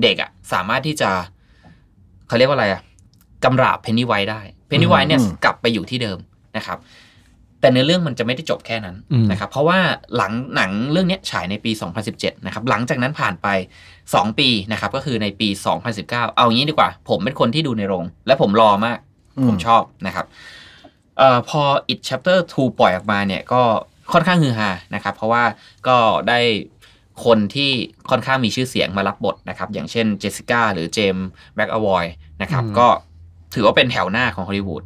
[0.02, 1.10] เด็กอะสามารถที่จะ
[2.28, 2.82] เขาเรียกว่าอะไรอะ
[3.44, 6.18] กำราบ Pennywise ได้ Pennywise เนี่ยอืมกลับไปอยู่ที่เดิม
[6.56, 6.78] นะครับ
[7.60, 9.78] แต่ในอเรื่องมันจะไม่ได้จบแค่นั้นอืมนะครับ เพราะว่า
[10.16, 11.70] หลังหนังเรื่องเนี้ยฉายในปี
[12.08, 13.48] 2017 นะครับ หลังจากนั้นผ่านไป
[13.94, 15.48] 2 ปีนะครับ ก็คือในปี
[15.92, 18.98] 2019 เอางี้ดีกว่า ผมเป็นคนที่ดูในโรง และผมรอมาก
[19.48, 20.26] ผมชอบนะครับ
[21.18, 23.62] เอ่อพอ It Chapter 2 ปล่อยออกมาเนี่ยก็
[24.12, 25.44] ค่อนข้างฮือฮานะครับ เพราะว่า
[25.88, 25.96] ก็
[26.28, 26.38] ได้
[27.24, 27.70] คนที่
[28.10, 32.04] ค่อนข้างมีชื่อเสียงมารับบทนะครับ อย่างเช่นเจสสิก้าหรือ James McAvoy
[32.42, 32.86] นะครับอืมก็
[33.54, 34.82] ถือว่าเป็นแถวหน้าของฮอลลีวูด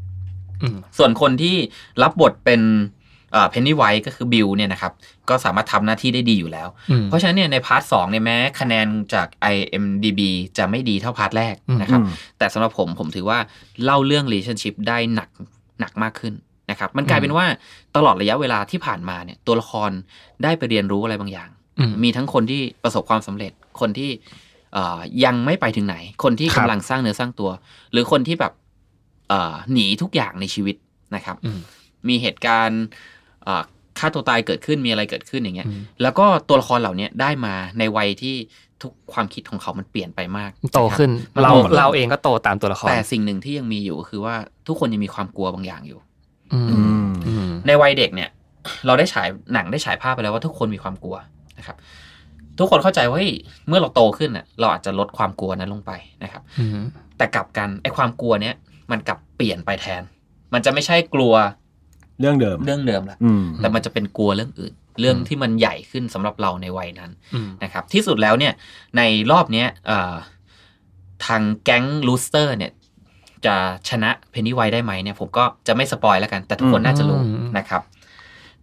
[0.62, 1.56] อืมส่วนคนที่
[2.02, 2.62] รับบทเป็น
[3.50, 4.92] Pennywise ก็คือบิลเนี่ยนะครับ
[5.28, 10.20] ก็สามารถทำหน้าที่ได้ดีอยู่แล้วอืมเพราะฉะนั้นเนี่ยใน part สองเนี่ยแม้คะแนนจาก IMDB
[10.59, 13.38] จะไม่ดีเท่าพาร์ทแรกนะครับอืมแต่สำหรับผมผมถือว่า
[13.85, 15.29] เล่าเรื่อง relationship ได้หนัก
[15.81, 16.35] หนักมากขึ้น
[16.70, 17.46] นะครับ มันกลายเป็นว่า
[17.96, 19.90] ตลอดระยะเวลาที่ผ่านมาเนี่ยตัวละคร
[20.42, 21.58] ได้ไปเรียนรู้อะไรบางอย่างอื
[21.90, 24.10] มมีทั้งคนที่ประสบความสำเร็จ คนที่
[24.74, 27.50] เอ่อยังไม่ไปถึงไหน คนที่ครักำบลังสร้างเนื้อสร้างตัว
[27.92, 28.52] หรือคนที่แบบ
[29.28, 30.76] เอ่อหนีทุกอย่างในชีวิต
[31.14, 31.60] นะครับอืม
[32.08, 32.82] มีเหตุการณ์
[33.44, 33.62] เอ่อ
[33.98, 38.36] ฆ่าตัวตายเกิดขึ้นมีอะไรเกิดขึ้นอย่างเงี้ยอืมแล้วก็ตัวละครเหล่านี้ได้มาในวัยที่
[38.82, 44.34] ทุกความคิดของเขามันเปลี่ยนไปมาก โตขึ้นมันเราโตขึ้นเราเองก็โตตามตัวละคร แต่สิ่งหนึ่งที่ยังมีอยู่ก็คือว่า
[44.66, 45.98] ทุกคนยังมีความกลัวบางอย่างอยู่
[46.52, 48.30] อืมอืมอืมในวัยเด็กเนี่ย
[48.86, 51.16] เราได้ฉายหนังได้ฉายภาพไปแล้วว่าทุกคนมีความกลัว
[51.59, 51.77] นะครับ
[52.59, 53.33] ทุกคนเข้าใจว่าเฮ้ย
[53.68, 55.92] เมื่อเราโตขึ้นน่ะเราอาจจะลดความกลัวนั้นลงไป
[56.23, 56.85] นะครับอืม
[57.16, 58.55] แต่กลับกันไอ้ความกลัวเนี้ย
[58.90, 60.03] มันกลับเปลี่ยนไปแทน
[60.55, 61.35] มันจะไม่ใช่กลัว
[62.21, 68.53] เรื่องเดิมเรื่องเดิมละอืมแต่มันจะเป็นกลัวเรื่องอื่น เรื่องที่มันใหญ่ขึ้นสำหรับเราในวัยนั้นอืมนะครับ ที่สุดแล้วเนี่ย
[68.97, 70.14] ในรอบเนี้ยเอ่อ
[71.27, 72.73] ทางแก๊ง Loser เนี่ย
[73.47, 73.57] จะ
[73.88, 77.83] ชนะ Pennywise ได้ไหมเนี่ยผมก็จะไม่ spoil แล้วกัน แต่ทุกคนอืมน่าจะรู้อืมนะครับ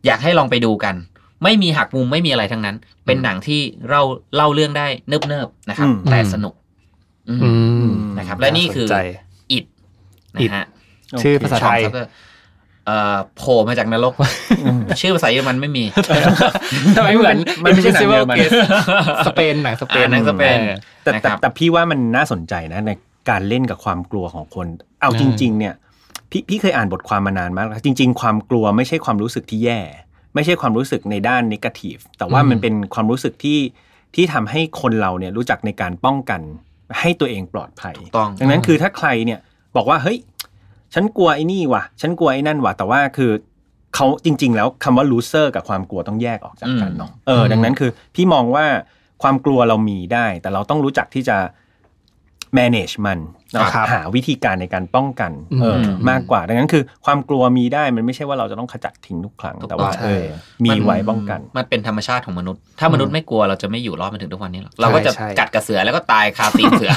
[0.05, 0.95] อยากให้ลองไปดูกัน
[1.43, 4.01] ไม่มีหักมุมไม่มีอะไรทั้งนั้น เป็นหนังที่เรา
[4.35, 6.53] เล่าเรื่องได้เนิบๆนะครับ แต่สนุก
[7.29, 7.51] อืมอื
[7.89, 8.97] มนะครับ และนี่คือาสใจ
[9.51, 9.65] It
[10.43, 10.65] It นะฮะ
[11.21, 12.07] ชื่อภาษาไทยช่อง Subtitle
[12.87, 14.13] เอ่อโผล่มาจากนรก
[15.01, 15.83] ชื่อภาษาเยอรมันไม่มี
[16.95, 18.37] ทำไมเหมือนมันไม่ใช่หนังเยอรมัน
[19.27, 22.91] สเปนหนังสเปนอ่าหนังสเปนออแต่นะคแต่รับแต่พี่ว่ามันน่าสนใจนะใน
[23.29, 24.67] การเล่นกับความกลัวของคน
[25.01, 25.73] เอาอืมจริง ๆ เนี่ย
[26.31, 29.79] พี่พี่เคยอ่านบทความมานานมากแล้วจริง ๆ ความกลัวไม่ใช่ความรู้สึกที่แย่
[30.35, 33.59] ไม่ใช่ความรู้สึกในด้านนกาทีฟแต่ว่ามันเป็นความรู้สึกที่
[34.15, 36.41] ที่ทำให้คนเราเนี่ยรู้จักในการป้องกัน
[36.99, 39.39] ให้ตัวเองปลอดภัยถูกต้องดังนั้นคือถ้าใครเนี่ย
[39.75, 40.17] บอกว่าเฮ้ย
[40.93, 43.31] ฉันกลัวไอ้นี่ว่ะ ฉันกลัวไอ้นั่นว่ะ แต่ว่าคือ
[43.95, 48.65] เขาจริง ๆ แล้วคำว่า loser กับความกลัวต้องแยกออกจากกันเนาะเออดังนั้นคือพี่มองว่า
[49.23, 51.37] ความกลัวเรามีได้ แต่เราต้องรู้จักที่จะ
[52.57, 53.19] manage มัน
[53.53, 60.25] เนาะครับหาวิธีการในการป้องกันเอออมมากกว่า ดังนั้นคือความกลัวมีได้มันไม่ใช่ว่าเราจะต้องขจัดทิ้งทุกครั้งถูกต้องแต่ว่าใช่เออ
[60.65, 66.91] มีไว้ป้องกัน มันเป็นธรรมชาติของมนุษย์ ถ้ามนุษย์ไม่กลัวเราจะไม่อยู่รอดมาถึงทุกวันนี้หรอกเราก็จะใช่กัดกระเสือแล้วก็ตายคาตีนเสือ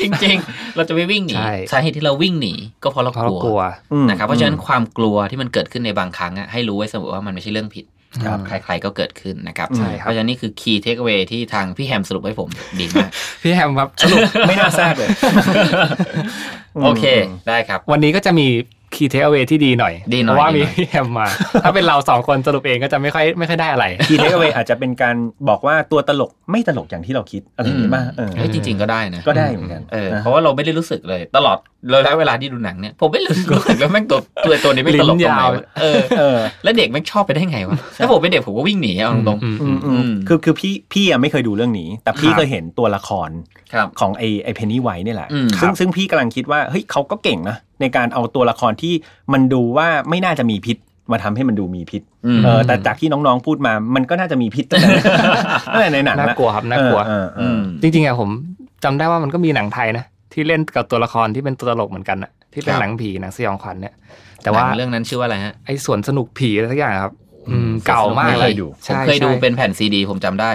[0.00, 3.60] จริง ๆ เราจะไม่วิ่งหนีใช่สาเหตุที่เราวิ่งหนีก็เพราะเราเพราะกเราลัวกลัว
[3.92, 7.99] อืมนะครับเพราะฉะนั้นความกลัวที่มันเกิดขึ้นในบางครั้งอะให้รู้ไว้เสมอว่ามันไม่ใช่เรื่องผิดครับ
[8.46, 12.48] ใครๆก็เกิดขึ้นนะครับใช่เพราะฉะนั้นนี่คือ key takeaway ที่ทางพี่แฮมสรุปให้ผม
[12.80, 13.10] ดีมาก
[13.42, 15.08] พี่แฮมครับสรุปไม่น่าแทรกเลย
[16.84, 17.04] โอเค
[17.48, 18.48] ได้ครับ วันนี้ก็จะมี
[18.94, 21.26] key takeaway ที่ดีหน่อยดีหน่อยเพราะว่าดีมีหน่อยพี่แฮมมา
[21.64, 25.16] ถ้าเป็นเราสองคนสรุปเองก็จะไม่ค่อยไม่ค่อยได้อะไร key takeaway อาจจะเป็นการ
[25.48, 31.56] บอกว่าตัวตลกไม่ตลกอย่างที่เราคิดอะไรอย่างนี้ป่ะเออเฮ้ยจริง ๆก็ได้นะก็ได้เหมือนกันเออนะเพราะว่าเราไม่ได้รู้สึกเลยตลอด
[31.90, 48.94] เลยแล้วเวลาที่ดูหนังเนี่ยผมไม่รู้รู้สึกแล้วแม่งตัวตัวตัวนี้ไม่ตลกตรงไหนลิ้นยาววะเออเออแล้วเด็กแม่งชอบไปได้ไงวะถ้าผมเป็นเด็กผมก็วิ่งหนีเอาตรงอืมอือืมมอืมอืมคือคือพี่พี่ยังไม่เคยดูเรื่องนี้ แต่พี่ครับเคยเห็นตัวละครๆครับของไอไอเพนนี่ไวนี่แหละอืมซึ่งครับซึ่งพี่กำลังคิดว่าเฮ้ยเขาก็เก่งนะ ในการเอาตัวละครที่
[49.32, 50.76] มันดูว่าไม่น่าจะมีพิษ
[51.12, 54.90] มาทำให้มันดูมีพิษอืมเออแต่จากที่น้องๆพูดมา มันก็น่าจะมีพิษตั้งแต่
[55.72, 58.30] ตั้งแต่ในหนังน่าละกลัวครับน่ากลัวเออเออือมจริงๆอะผม
[58.84, 63.94] จำได้ว่ามันก็มีหนังไทยนะที่เล่นกับตัวละครที่เป็นตัวตลกเหมือนกันอะที่เป็นครับหนังผีหนังสยองขวัญเนี่ย
[64.42, 67.12] แต่ว่าหนังเรื่องนั้นชื่อว่าอะไรฮะไอ้สวนสนุกผีอะไรสักอย่างครับ
[67.48, 70.50] อืมเก่ามากไม่เลเคยยดูผมใช่เคยดูใช่เป็นแผ่นซีดี ผมจำได้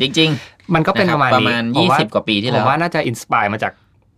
[0.00, 0.30] จริง
[0.74, 3.72] มันก็ๆเป็นประมาณคบนี้ประมาณผยี่ว่าสิบกว่าปีที่ผแล้มวว่าน่าจะอินสปายมาจาก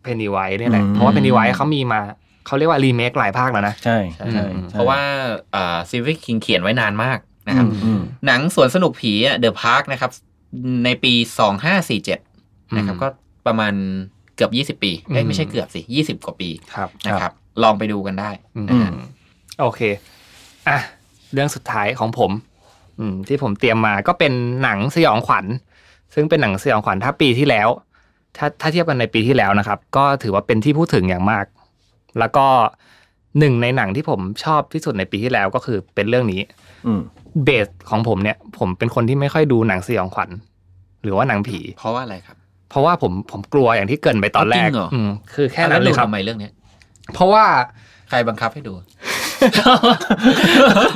[0.07, 2.01] เพนนีไวท์นี่แหละอืมเพราะว่าเพนนีไวท์เขามีมา
[2.47, 3.99] เขาเรียกว่ารีเมคหลายภาคแล้วนะ ใช่
[4.33, 5.01] ใช่อืมใช่เพราะว่า
[5.55, 10.11] อ่าซีวิคคิงเขียนไว้นานมากนะครับอืมอืมหนังสวนสนุกผีเดอะพาร์คนะครับ
[10.85, 12.19] ในปีสองห้าสี่เจ็ด
[12.77, 13.09] นะครับอืมก็
[13.47, 13.75] ประมาณ
[14.37, 18.91] เกือบยี่สิบปีเอ้ยอืมไม่ใช่เกือบสิยี่สิบกว่าปีครับนะครับ ลองไปดูกันได้อืมนะฮะ
[19.61, 19.81] โอเค
[20.69, 20.79] อะ
[21.33, 22.31] เรื่องสุดท้ายของผม
[22.99, 25.47] อืม ที่ผมเตรียมมาก็เป็นหนังสยองขวัญ
[26.15, 27.69] ซึ่งเป็นหนังสยองขวัญถ้าปีที่แล้ว
[28.39, 31.45] ถ้าถ้าเทียบกันในปีที่แล้วนะครับ ก็ถือว่าเป็นที่พูดถึงอย่างมาก
[32.19, 32.47] แล้วก็
[33.39, 36.41] หนึ่งในหนังที่ผมชอบที่สุดในปีที่แล้วก็คือเป็นเรื่องนี้
[36.87, 37.01] อืม
[37.45, 40.31] เบสของผมเนี่ย ผมเป็นคนที่ไม่ค่อยดูหนังสยองขวัญ
[41.03, 42.37] หรือว่าหนังผี เพราะว่าอะไรครับ
[42.71, 46.53] เพราะว่าผมผมกลัวอย่างที่เกรินไปตอนแรกจริงเหรออืมคือแค่นั้นเลยครับทำไมเรื่องเนี้ย
[47.15, 47.45] เพราะว่า
[48.09, 48.87] ใครบังคับให้ดูอะ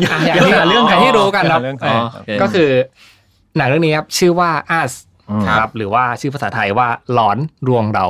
[0.03, 2.71] อย่างที่เรื่องอย่างที่รู้กันครับเรื่องอ๋อใครโอเคก็คือ
[3.57, 4.51] หนังเรื่องนี้ครับ ชื่อว่า
[4.81, 5.10] Us อืม
[5.49, 7.39] ครับ หรือว่าชื่อภาษาไทยว่าหลอน
[7.69, 8.07] รวงเรา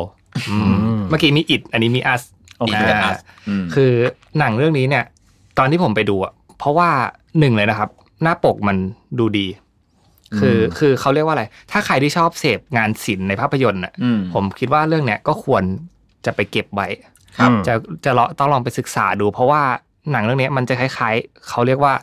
[0.51, 2.23] อืมอืมเมื่อกี้มีอิดอันนี้มี Us
[2.59, 3.93] โอเคนี่คืออ่า Us อืมคือ
[4.39, 5.05] หนังเรื่องนี้เนี่ย
[5.59, 6.89] ตอนที่ผมไปดูอะเพราะว่า
[7.39, 7.91] หนึ่งเลยนะครับ
[8.23, 8.77] หน้าปกมัน
[9.19, 9.47] ดูดี
[10.39, 15.63] คืออมคือเขาเรียกว่าอะไร ถ้าใครที่ชอบเสพงานศิลป์ในภาพยนตร์อะอืมผมคิดว่าเรื่องเนี้ยก็ควร
[16.27, 16.89] จะไปเก็บไว้
[17.39, 19.63] ครับอืมจะจะลองต้องลองไปศึกษาดู เพราะว่า
[20.13, 21.95] หนังเรื่องนี้มันจะคล้าย ๆ เขาเรียกว่า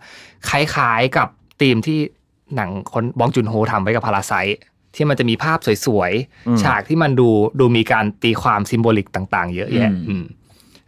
[0.49, 1.27] คล้ายๆกับ
[1.61, 1.99] ธีมที่
[2.55, 4.33] หนังคนบองจุนโฮทำไว้กับ Parasite
[4.97, 6.11] ที่มันจะมีภาพสวย
[6.47, 7.29] อืมๆฉากที่มันดู
[7.59, 10.23] ดูมีการตีความ symbolic ต่างๆ เยอะแยะอืมอืม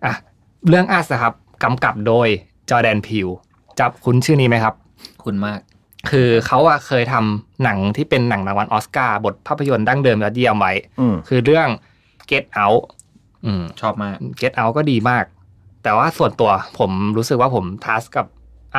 [0.06, 0.14] อะ
[0.70, 2.28] เรื่อง Us นะครับกำกับโดย
[2.70, 3.28] Jordan Peele
[3.80, 4.74] จับคุ้นชื่อนี้ไหมครับ
[5.24, 5.60] คุ้นมาก
[6.10, 11.68] คือเขาอะเคยทำหนังที่เป็นหนังรางวัลออสการ์บทภาพยนตร์ดั้งเดิมยอดเยี่ยมไว้อืมคือเรื่อง
[12.32, 12.84] Get Out
[13.46, 15.26] อืมชอบมาก Get Out ก็ดีมาก
[15.84, 18.26] แต่ว่าส่วนตัวผมรู้สึกว่าผมทัสกับ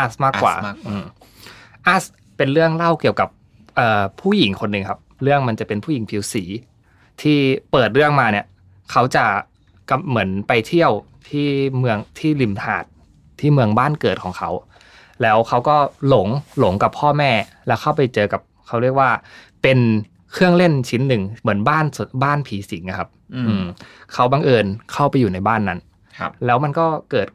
[0.02, 0.92] Us มากกว่า Us มากกว่า
[1.94, 2.04] Us
[2.36, 3.28] เป็นเรื่องเล่าเกี่ยวกับ
[3.76, 6.44] เอ่อผู้หญิงคนหนึ่งครับ เรื่องมันจะเป็นผู้หญิงผิวสี
[7.22, 7.38] ที่
[7.72, 8.46] เปิดเรื่องมาเนี่ย
[8.90, 9.24] เขาจะ
[9.90, 10.92] กำเหมือนไปเที่ยว
[11.28, 11.46] ที่
[11.78, 12.84] เมืองที่ริมหาด
[13.40, 14.50] ที่เมืองบ้านเกิดของเขา
[15.22, 15.76] แล้วเขาก็
[16.08, 16.28] หลง
[16.58, 17.32] หลงกับพ่อแม่
[17.66, 19.10] แล้วเข้าไปเจอกับเขาเรียกว่า
[19.62, 19.78] เป็น
[20.32, 23.64] เครื่องเล่นชิ้นหนึ่งเหมือนบ้านสดบ้านผีสิงอะครับอืมอืม
[24.12, 25.78] เขาบังเอิญเข้าไปอยู่ในบ้านนั้น
[26.18, 27.28] ครับ แล้วมันก็เกิด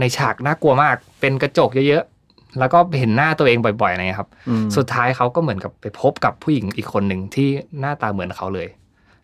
[0.00, 2.21] ในฉากน่ากลัวมาก เป็นกระจกเยอะๆ
[2.58, 7.48] แล้วก็เห็นหน้าตัวเองบ่อยๆอะไรเงี้ยครับอืมสุดท้ายเขาก็เหมือนกับไปพบกับผู้หญิงอีกคนหนึ่งที่
[7.80, 8.68] หน้าตาเหมือนเขาเลย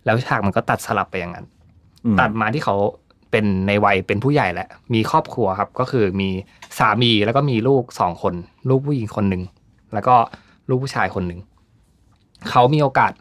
[0.04, 1.46] แล้วฉากมันก็ตัดสลับไปอย่างนั้น
[2.04, 2.76] อืมตัดมาที่เขา
[3.30, 6.28] เป็นในวัยเป็นผู้ใหญ่แล้ว มีครอบครัวครับ ก็คือมี
[6.78, 8.34] สามีแล้วก็มีลูกสองคน
[8.68, 9.42] ลูกผู้หญิงคนหนึ่ง
[9.94, 10.14] แล้วก็
[10.68, 11.40] ลูกผู้ชายคนหนึ่ง
[12.50, 13.12] เขามีโอกาส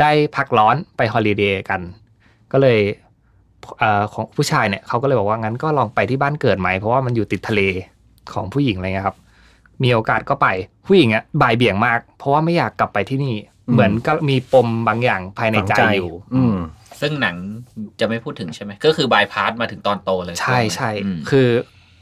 [0.00, 1.80] ได้พักร้อนไปฮอลิเดย์กัน
[2.52, 2.78] ก็เลย
[3.78, 7.60] เอ่อของผู้ชายเนี่ยเขาก็เลยบอกว่างั้นก็ลองไปที่บ้านเกิดไหมเพราะว่ามันอยู่ติดทะเล
[8.34, 9.16] ของผู้หญิงอะไรเงี้ยครับ
[9.82, 10.46] มีโอกาสก็ไป
[10.86, 13.36] ผู้หญิงอะบ่ายเบี่ยงมาก เพราะว่าไม่อยากกลับไปที่นี่
[13.72, 16.56] เหมือนก็มีปมบางอย่างภายในใจอยู่ อืม
[17.00, 17.36] ซึ่งหนัง
[18.00, 21.48] จะไม่พูดถึงใช่ไหมก็คือบายพาสมาถึงตอนโตเลย ใช่ใช่อืมคือ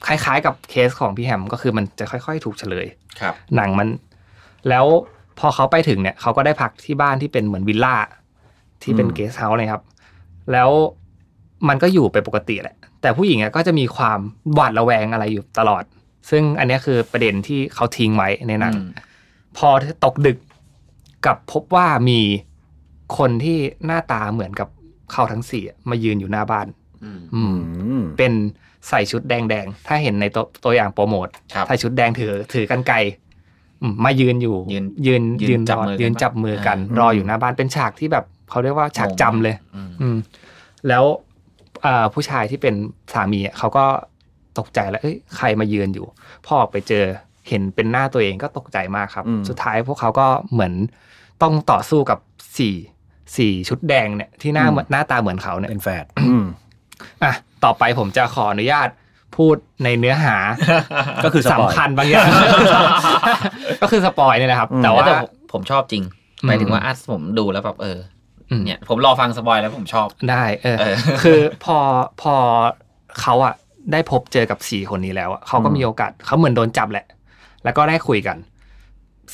[0.06, 2.86] คล้ายๆกับเคสของพี่แฮมก็คือมันจะค่อย ๆ ถูกเฉลย
[3.20, 3.88] ครับ หนังมัน
[4.68, 4.86] แล้ว
[5.38, 7.96] พอเขาไปถึงเนี่ย เขาก็ได้พักที่บ้านที่เป็นเหมือนวิลล่า
[8.82, 9.82] ที่เป็นอืมเกสต์เฮาส์เลยครับ
[10.52, 10.70] แล้ว
[11.68, 14.20] มันก็อยู่ไปปกติแหละ แต่ผู้หญิงอะก็จะมีความ
[14.54, 15.84] หวาดระแวงอะไรอยู่ตลอด
[16.30, 18.88] ซึ่งอันเนี้ยคือประเด็นที่เขาทิ้งไว้ในหนังอืม
[19.56, 19.68] พอ
[20.04, 20.38] ตกดึก
[21.24, 22.20] กลับพบว่ามี
[23.18, 24.68] คนที่หน้าตาเหมือนกับ
[25.12, 26.66] เขาทั้งสี่อะมายืนอยู่หน้าบ้าน
[27.04, 28.32] อืมอืมอืมเป็น
[28.88, 32.96] ใส่ชุดแดงๆ ถ้าเห็นในตัวตัวอย่างโปรโมทครับใส่ชุดแดงถือถือกันไกล
[33.82, 40.16] อืมมายืนอยู่ ยืนยืนยืนจับมือกันยืนจับมือกันอ่ารออยู่หน้าบ้านเป็นฉากที่แบบเขาเรียกว่าฉากจำเลย อืมอืม
[40.88, 41.04] แล้ว
[41.86, 42.74] อ่าผู้ชายที่เป็น
[43.12, 43.84] สามีอะเขาก็
[44.58, 46.06] ตกใจแล้วเอ้ยใครมายืนอยู่
[46.44, 47.04] พอออกไปเจอ
[47.48, 50.72] เห็นเป็นหน้าตัวเองก็ตกใจมากครับอืมสุดท้ายพวกเขาก็เหมือน
[51.42, 52.18] ต้องต่อสู้กับ
[52.58, 52.74] สี่
[53.36, 56.44] สี่ชุดแดงเนี่ยที่หน้าเหมือนหน้าตาเหมือนเขาเนี่ยเป็นแฟดอืม
[57.24, 57.34] อะ
[57.64, 58.88] ต่อไปผมจะขออนุญาต
[59.36, 60.36] พูดในเนื้อหา
[61.24, 62.28] ก็คือ spoil สำคัญบางอย่าง
[63.82, 66.02] ก็คือ spoil เนี่ยนะครับอืมแต่ว่าแต่ผมผมชอบจริง
[66.42, 67.98] อืมหมายถึงว่าอาร์ตผมดูแล้วแบบเออ
[68.50, 71.78] อมเนี่ย ผมรอฟัง spoil แล้วผมชอบได้ เออเออคือพอ
[72.22, 72.34] พอ
[73.20, 73.54] เขาอะ
[73.92, 77.06] ได้พบเจอกับสี่คนนี้แล้วอะเขาก็อืมมีโอกาสเขาเหมือนโดนจับแหละ
[77.64, 78.36] แล้วก็ได้คุยกัน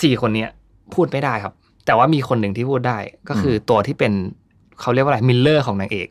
[0.02, 0.48] สี่คนเนี้ย
[0.94, 1.54] พูดไม่ได้ครับ
[1.86, 4.12] แต่ว่ามีคนหนึ่งที่พูดได้ ก็คือตัวที่เป็น
[4.80, 6.08] เขาเรียกว่าอะไร mirror ของนางเอก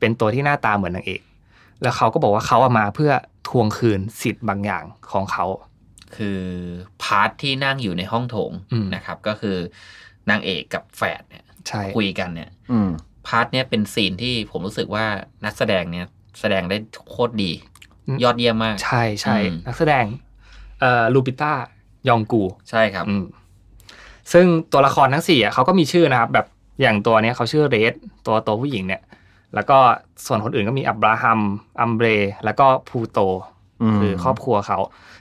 [0.00, 1.20] เป็นตัวที่หน้าตาเหมือนนางเอก
[1.82, 3.12] แล้วเขาก็บอกว่าเขาอะมาเพื่อ
[3.48, 5.46] ทวงคืนสิทธิ์บางอย่างของเขา
[6.16, 6.40] คือ
[7.02, 9.56] part ที่นั่งอยู่ในห้องโถงอืมนะครับ ก็คือ
[10.30, 12.90] นางเอกกับแฝดเนี่ยใช่คุยกันเนี่ยอืม
[13.26, 15.06] part เนี้ยเป็น scene ที่ผมรู้สึกว่า
[15.44, 16.06] นักแสดงเนี่ย
[16.40, 16.76] แสดงได้
[17.10, 17.52] โคตรดี
[18.22, 20.04] ยอดเยี่ยมมาก ใช่ใช่อืมนักแสดง
[20.80, 21.52] เอ่อลูปิต้า
[22.08, 23.24] ยองกูใช่ครับอืม
[24.32, 26.46] ซึ่งตัวละครทั้งสี่อะเขาก็มีชื่อนะครับแบบ
[26.80, 27.94] อย่างตัวเนี้ยเขาชื่อเรด
[28.26, 29.02] ตัวตัวผู้หญิงเนี่ย
[29.54, 29.78] แล้วก็
[30.26, 31.40] ส่วนคนอื่นก็มีอับราฮัม
[31.80, 32.06] อัมเบร
[32.44, 33.18] แล้วก็พูโต
[33.82, 34.78] อืมคือครอบครัวเขา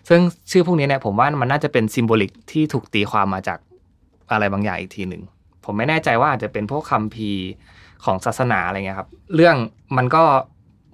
[0.10, 0.22] ซึ่ง
[0.52, 3.60] ชื่อพวกนี้เนี่ยผมว่ามันน่าจะเป็นซิมโบลิกที่ถูกตีความมาจาก
[4.32, 5.24] อะไรบางอย่างอีกทีหนึ่ง
[5.66, 7.44] ผมไม่แน่ใจว่าอาจจะเป็นพวกคัมภีร์
[8.06, 9.56] ของศาสนาอะไรเงี้ยครับ เรื่อง
[9.98, 10.24] มันก็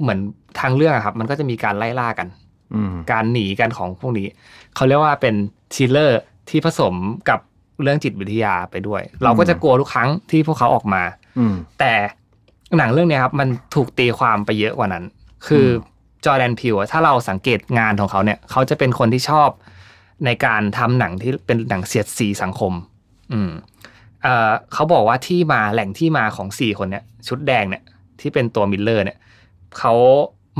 [0.01, 0.19] เหมือน
[0.59, 2.27] ทางเรื่องอะครับ มันก็จะมีการไล่ล่ากัน
[2.73, 4.27] อืมการหนีกันของพวกนี้
[4.75, 5.35] เขาเรียกว่าเป็น
[5.73, 6.95] thriller ที่ผสม
[7.29, 7.39] กับ
[7.81, 11.03] เรื่องจิตวิทยาไปด้วย เราก็จะกลัวทุกครั้งที่พวกเขาออกมา
[11.39, 11.93] อืมแต่
[12.77, 15.03] หนังเรื่องเนี้ยครับ มันถูกตีความไปเยอะกว่านั้น
[15.47, 15.67] คือ
[16.25, 19.49] จอร์แดนพีลถ้าเราสังเกตงานของเขาเนี่ย เขาจะเป็นคนที่ชอบ
[20.25, 22.73] ในการทำหนังที่เป็นหนังเสียดสีสังคม
[23.33, 23.51] อืม
[24.23, 27.83] เอ่อเขาบอกว่าที่มาแหล่งที่มาของสี่คนเนี่ย ชุดแดงเนี่ย
[28.19, 29.17] ที่เป็นตัวมิลเลอร์เนี่ย
[29.79, 29.93] เขา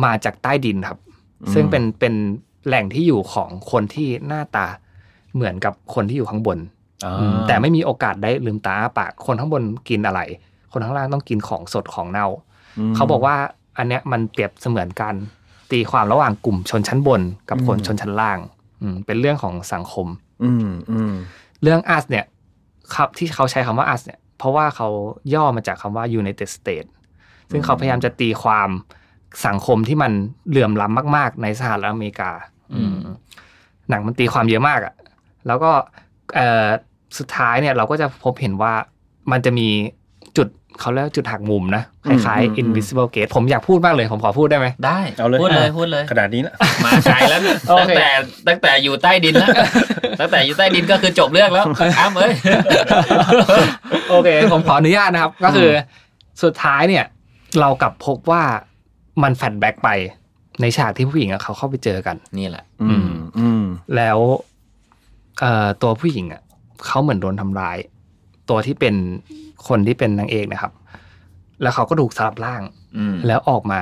[0.03, 0.99] มาจากใต้ดินครับ
[1.41, 2.13] อืมซึ่งเป็นเป็น
[2.67, 4.67] แหล่งที่อยู่ของคนที่หน้าตา
[5.35, 6.57] เหมือนกับคนที่อยู่ข้างบน
[7.05, 10.21] อ่าอืมแต่ไม่มีโอกาสได้ลืมตาอ้าปากคนข้างบนกินอะไร
[10.71, 12.27] คนข้างล่างต้องกินของสดของเน่า
[12.91, 13.35] มเขาบอกว่า
[13.77, 15.15] อันเนี้ยมันเปรียบเสมือนการ
[15.71, 18.39] ตีความระหว่างกลุ่มชนชั้นบน กับคนอืมชนชั้นล่าง
[18.81, 20.07] อืมเป็นเรื่องของสังคม
[20.43, 21.13] อืมอืม
[21.61, 22.25] เรื่องอัสเนี่ย
[22.95, 24.87] ครับที่เขาใช้คำว่าอัสเนี่ย เพราะว่าเขา
[25.33, 26.89] ย่อมาจากคำว่า United States
[27.51, 28.69] ซึ่งเขาพยายามจะตีความ
[29.47, 30.11] สังคมที่มัน
[30.49, 32.31] เหลื่อมล้ำมาก ๆ ในสหรัฐอเมริกา
[32.73, 32.95] อืม
[33.89, 34.93] หนังมันตีความเยอะมากอะ
[35.47, 35.71] แล้วก็
[36.35, 36.67] เอ่อ
[37.17, 38.73] สุดท้ายเนี่ยเราก็จะพบเห็นว่า
[39.31, 39.67] มันจะมี
[40.37, 40.47] จุด
[40.79, 46.53] เขาเรียกว่าจุดหักมุมนะ คล้ายๆ invisible gate ผมอยากพูดมากเลย ผมขอพูดได้ไหมได้เอาเลยพูดเลยอะพูดเลยขนาดนี้นะ
[46.85, 48.09] มาไกลแล้วเนี่ยโอตั้งเคแต่
[48.47, 49.49] ตั้งแต่อยู่ใต้ดินแล้ว
[50.19, 51.65] ตั้งแต่อยู่ใต้ดินก็คือจบเรื่องแล้ว
[51.99, 52.33] อ้ามเอ้ย
[54.09, 55.71] โอเค ผมขออนุญาตนะครับ ก็คือ
[56.43, 57.05] สุดท้ายเนี่ย
[57.59, 58.43] เรากลับพบว่า
[59.21, 59.89] มันแฟลชแบ็กไป
[60.61, 63.63] ในฉากที่ผู้หญิงอะเขาเข้าไปเจอกัน นี่แหละ อืม อืม
[63.95, 64.19] แล้ว
[65.39, 66.41] เอ่อตัวผู้หญิงอะ
[66.85, 67.77] เขาเหมือนโดนทำร้าย
[68.49, 68.95] ตัวที่เป็น
[69.67, 70.73] คนที่เป็นนางเอกนะครับ
[71.61, 72.61] แล้วเขาก็ถูกสลับร่าง
[72.97, 73.79] อืมแล้วออกมา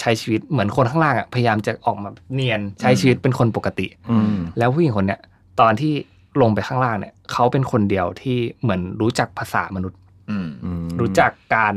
[0.00, 5.20] ใช้ชีวิตเหมือนคนข้างล่างอะพยายามจะออกมาเนียนใช้ชีวิตเป็นคนปกติ อืมแล้วผู้หญิงคนเนี้ย
[5.60, 5.92] ตอนที่
[6.40, 10.00] ลงไปข้างล่างเนี่ยเขาเป็นคนเดียวที่เหมือนรู้จักภาษามนุษย์
[10.30, 11.74] อืมอืมรู้จักการ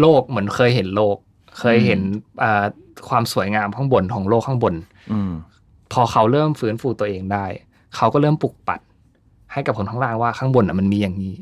[0.00, 1.16] โลกเหมือนเคยเห็นโลก
[1.58, 2.00] เคยเห็น
[2.42, 2.64] อ่า
[3.08, 4.74] ความสวยงามข้างบนของโลกข้างบน
[5.12, 5.32] อืม
[5.92, 7.46] พอเขาเริ่มฟื้นฟูตัวเองได้
[7.96, 8.80] เขาก็เริ่มปลุกปัด
[9.52, 11.34] ให้กับคนข้างล่างว่าข้างบนอะมันมีอย่างนี้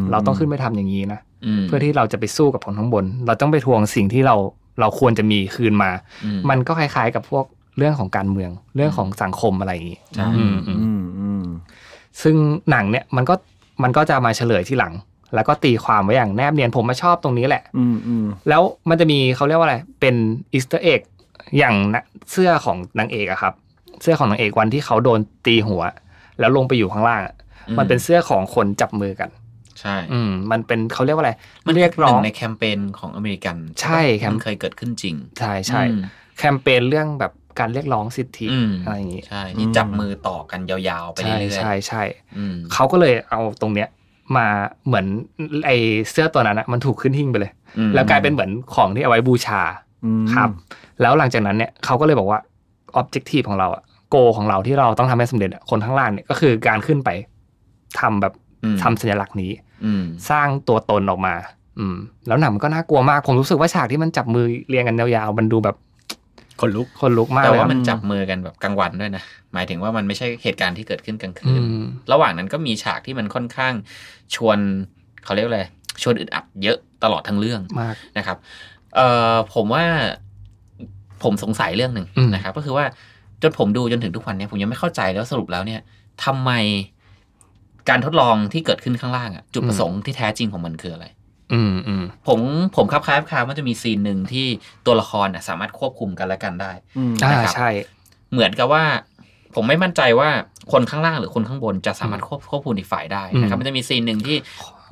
[0.00, 4.36] มเราต้องขึ้นไปทำอย่างนี้นะอืมเพื่อที่เราจะไปสู้กับคนข้างบน เราต้องไปทวงสิ่งที่เรา
[4.80, 5.90] เราควรจะมีคืนมา
[6.24, 7.44] อืมมันก็คล้าย ๆ กับพวก
[7.78, 11.44] เรื่องของการเมืองเรื่องของสังคมอะไรอย่างนี้ใช่อืมอืมอืมอืม
[12.22, 12.36] ซึ่ง
[12.70, 13.34] หนังเนี่ยมันก็
[13.82, 14.92] มันก็จะมาเฉลยทีหลัง
[15.34, 20.14] แล้วก็ตีความไว้อย่างแนบเนียนผมมาชอบตรงนี้แหละอืมอืมแล้วมันจะมีเขาเรียกว่าอะไร เป็น
[20.52, 21.00] Easter egg
[21.58, 23.54] อย่างนะเสื้อของนางเอกอะครับ
[24.02, 25.82] เสื้อของนางเอกวันที่เขาโดนตีหัว
[26.40, 27.34] แล้วลงไปอยู่ข้างล่างอะ
[27.68, 29.30] อืมมันเป็นเสื้อของคนจับมือกัน
[29.80, 31.32] ใช่ อืมมันเป็นเขาเรียกว่าอะไร
[31.66, 36.00] มันเรียกร้องหนึ่ในแคมเปญของอเมริกัน ใช่ครับมันเคยเกิดขึ้นจริง ใช่ใช่อืม
[36.38, 42.02] แคมเปญเรื่องแบบการเรียกร้องสิทธิอืมอะไรอย่างงี้ใช่ที่จับมือต่อกันยาวๆไปใช่เรื่อยๆใช่ใช่
[42.36, 43.88] อืมเขาก็เลยเอาตรงเนี้ย
[44.36, 44.46] มา
[44.86, 45.06] เหมือน
[45.66, 45.70] ไอ
[46.10, 49.62] เสื้อตัวนั้นอะมันถูกขึ้นหิ้งไปเลยอืมแล้วกลายเป็นเหมือนของที่เอาไว้บูชา
[50.04, 50.48] อืมครับ
[51.00, 52.38] แล้วหลังจากนั้นเนี่ยเขาก็เลยบอกว่า
[53.00, 57.10] objective ของเราอะโกของเราที่เราต้องทำให้สำเร็จอะคนข้างล่างเนี่ยก็คือการขึ้นไป
[58.00, 58.32] ทำแบบ
[58.64, 59.50] อืมทำสัญลักษณ์นี้
[59.84, 61.34] อืมสร้างตัวตนออกมา
[61.78, 65.76] อืมแล้วหนังมันก็น่ากลัวมาก ผมรู้สึกว่าฉากที่มันจับมือเรียงกันยาวๆมันดูแบบ
[66.60, 69.22] คนลุกคนลุกมากแต่เลยว่าอะมันจับมือกันแบบกลางวันด้วยนะ
[69.54, 73.74] หมายถึงว่ามันไม่ใช่เหตุการณ์ที่เกิดขึ้นกลางคือืนมระหว่างนั้นก็มีฉากที่มันค่อนข้าง
[74.34, 74.58] ชวน
[75.24, 75.62] เขาเรียกว่าอะไร
[76.02, 78.36] ชวนอึดอัดเยอะตลอดทั้งเรื่องมากนะครับ
[78.96, 79.84] เอ่อผมว่า
[81.22, 82.84] ผมสงสัยเรื่องหนึ่งอืมนะครับ ก็คือว่า
[83.42, 85.80] จนผมดูจนถึงทุกวันเนี้ผมยังไม่เข้าใจแล้วสรุปแล้วเนี่ย
[86.24, 86.50] ทำไม
[87.88, 91.06] การทดลองที่เกิดขึ้นข้างล่างอะจุดประสงค์ที่แท้จริงของมันคืออะไร
[91.52, 92.40] อืมอืมผม
[92.76, 94.46] ผมครับคล้ายคล้ายว่าจะมีซีนหนึ่งที่
[94.86, 97.70] ตัวละครน่ะสามารถควบคุมกันและกันได้อืมอ่านะครับใช่
[98.32, 98.84] เหมือนกับว่า
[99.54, 100.28] ผมไม่มั่นใจว่า
[100.72, 104.36] คนข้างล่างหรือคนข้างบนจะสามารถควบควบคุมอีกฝ่ายได้นะครับอืมมันจะมีซีนหนึ่งที่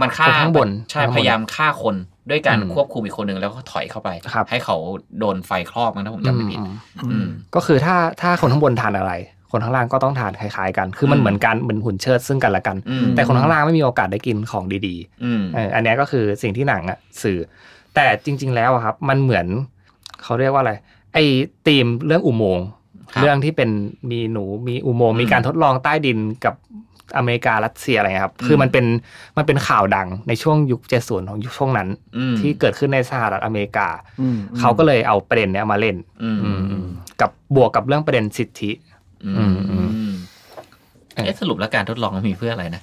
[0.03, 1.97] มันฆ่าคนข้างบนใช่คนข้างบนพยายามฆ่าคน
[2.31, 4.77] ด้วยการอืมควบคุมอีกคนหนึ่งแล้วก็ถอยเข้าไปครับให้เขา
[5.19, 6.75] โดนไฟคลอกมันถ้าผมจำไม่ผิดอืม
[7.13, 9.13] อืมก็คือถ้าถ้าคนข้างบนทานอะไร
[9.53, 17.39] คนข้างล่างก็ต้องทานคล้ายๆกัน คือมันอืมเหมือนกันเหมือนหุ่นเชิดซึ่งกันและกันอืมแต่คนข้างล่างไม่มีโอกาสได้กินของดีอืมๆเอออันเนี้ยก็คือสิ่งที่หนังอะสื่อ
[17.95, 19.47] แต่จริง ๆ แล้วอะครับ มันเหมือน
[20.23, 20.73] เขาเรียกว่าอะไร
[21.15, 21.25] ไอ้
[21.67, 22.67] ธีมเรื่องอุโมงค์
[23.13, 23.71] ครับเรื่องที่เป็น
[24.11, 26.55] มีหนูมีอุโมงค์อืมมีการทดลองใต้ดินกับ
[27.17, 28.87] อเมริการัสเซียอะไรเงี้ยครับอืมคือมันเป็น
[29.37, 33.89] มันเป็นข่าวดังในช่วงยุคเจ็ดศูนย์ของยุคช่วงนั้นอืมที่เกิดขึ้นในสหรัฐอเมริกา
[34.21, 36.87] อืมเขาก็เลยเอาประเด็นเนี้ยมาเล่นอืมอืม
[37.21, 38.92] กับบวกกับเรื่องประเด็นสิทธิอืม
[39.25, 40.13] อืมอืม
[41.15, 42.83] เอ๊ะสรุปแล้วการทดลองมันมีเพื่ออะไรนะ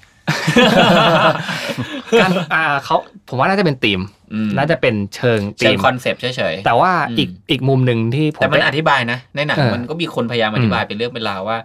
[2.21, 2.95] การอ่าเขา
[3.30, 4.02] ผมว่าน่าจะเป็นธีม
[4.34, 11.58] อืมน่าจะเป็นเชิงเชิง theme concept เฉยๆ แต่ว่าอืมอีกอีกมุมหนึ่งที่ผมแต่มันได้อธิบายนะ ในหนังเออมันก็มีคนพยายามอธิบายเป็นเรื่องเป็นราวว่า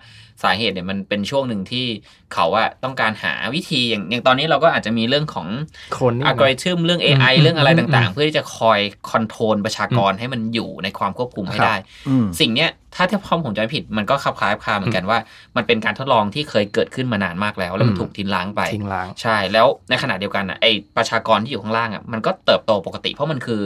[0.42, 1.86] สาเหตุเนี่ยมันเป็นช่วงหนึ่งที่
[2.34, 5.46] เขาอะต้องการหาวิธีอย่างอย่างตอนนี้เราก็อาจจะมีเรื่องของ
[5.92, 11.74] โคลนนิ่อัลกอริทึมเรื่อง AI อืมเรื่องอะไรอืมต่างอืๆมเพื่อที่จะคอยคอนโทรลประชากรให้มันอยู่ในความควบคุมให้ครับได้
[12.08, 15.18] อืมสิ่งเนี้ยถ้าที่พ่อผมจำไม่ผิดมันก็คลับคล้ายคลาเหมือนกันว่า
[15.56, 20.66] มันเป็นการทดลองที่เคยเกิดขึ้นมานานมากแล้ว แล้วมันอืมถูกทิ้งล้างไปทิ้งล้างใช่ แล้วในขณะเดียวกันอะไอ
[20.96, 23.60] ประชากรที่อยู่ข้างล่างอะมันก็เติบโตปกติ เพราะมันคือ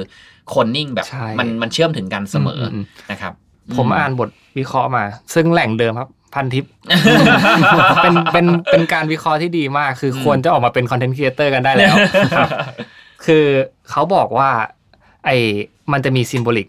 [0.55, 3.33] คนนิ่งแบบใช่มันมันเชื่อมถึงกันเสมออมนะครับ
[3.77, 5.05] ผมอ่านบทวิเคราะห์มา
[5.35, 6.65] ซึ่งแหล่งเดิมครับ พันทิป
[8.03, 11.95] เป็นเป็นเป็นการวิเคราะห์ที่ดีมาก คืออมควรจะออกมาเป็น content creator กันได้แล้ว
[13.27, 13.45] คือ
[13.91, 14.51] เขาบอกว่า
[15.25, 15.37] ไอ้
[15.93, 16.67] มันจะมี symbolic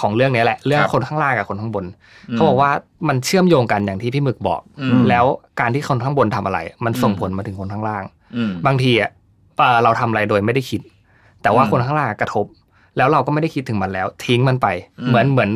[0.00, 1.84] ของเรื่องนี้แหละ เรื่องคนข้างล่างกับคนข้างบน
[2.32, 2.70] เขาบอกว่า
[3.08, 5.24] มันเชื่อมโยงกันอย่างที่พี่หมึกบอกอืมแล้ว
[5.60, 8.04] การที่คนข้างบนทำอะไร มันส่งผลมาถึงคนข้างล่าง
[8.36, 9.10] อืมบางทีอะ
[9.58, 10.80] เอ่อเราทำอะไรโดยไม่ได้คิด
[11.42, 12.46] แต่ว่าอืมคนข้างล่างกระทบ
[12.96, 14.66] แล้วเราก็ไม่ได้คิดถึงมันแล้ว ทิ้งมันไป
[15.00, 15.50] อืมเหมือนเหมือน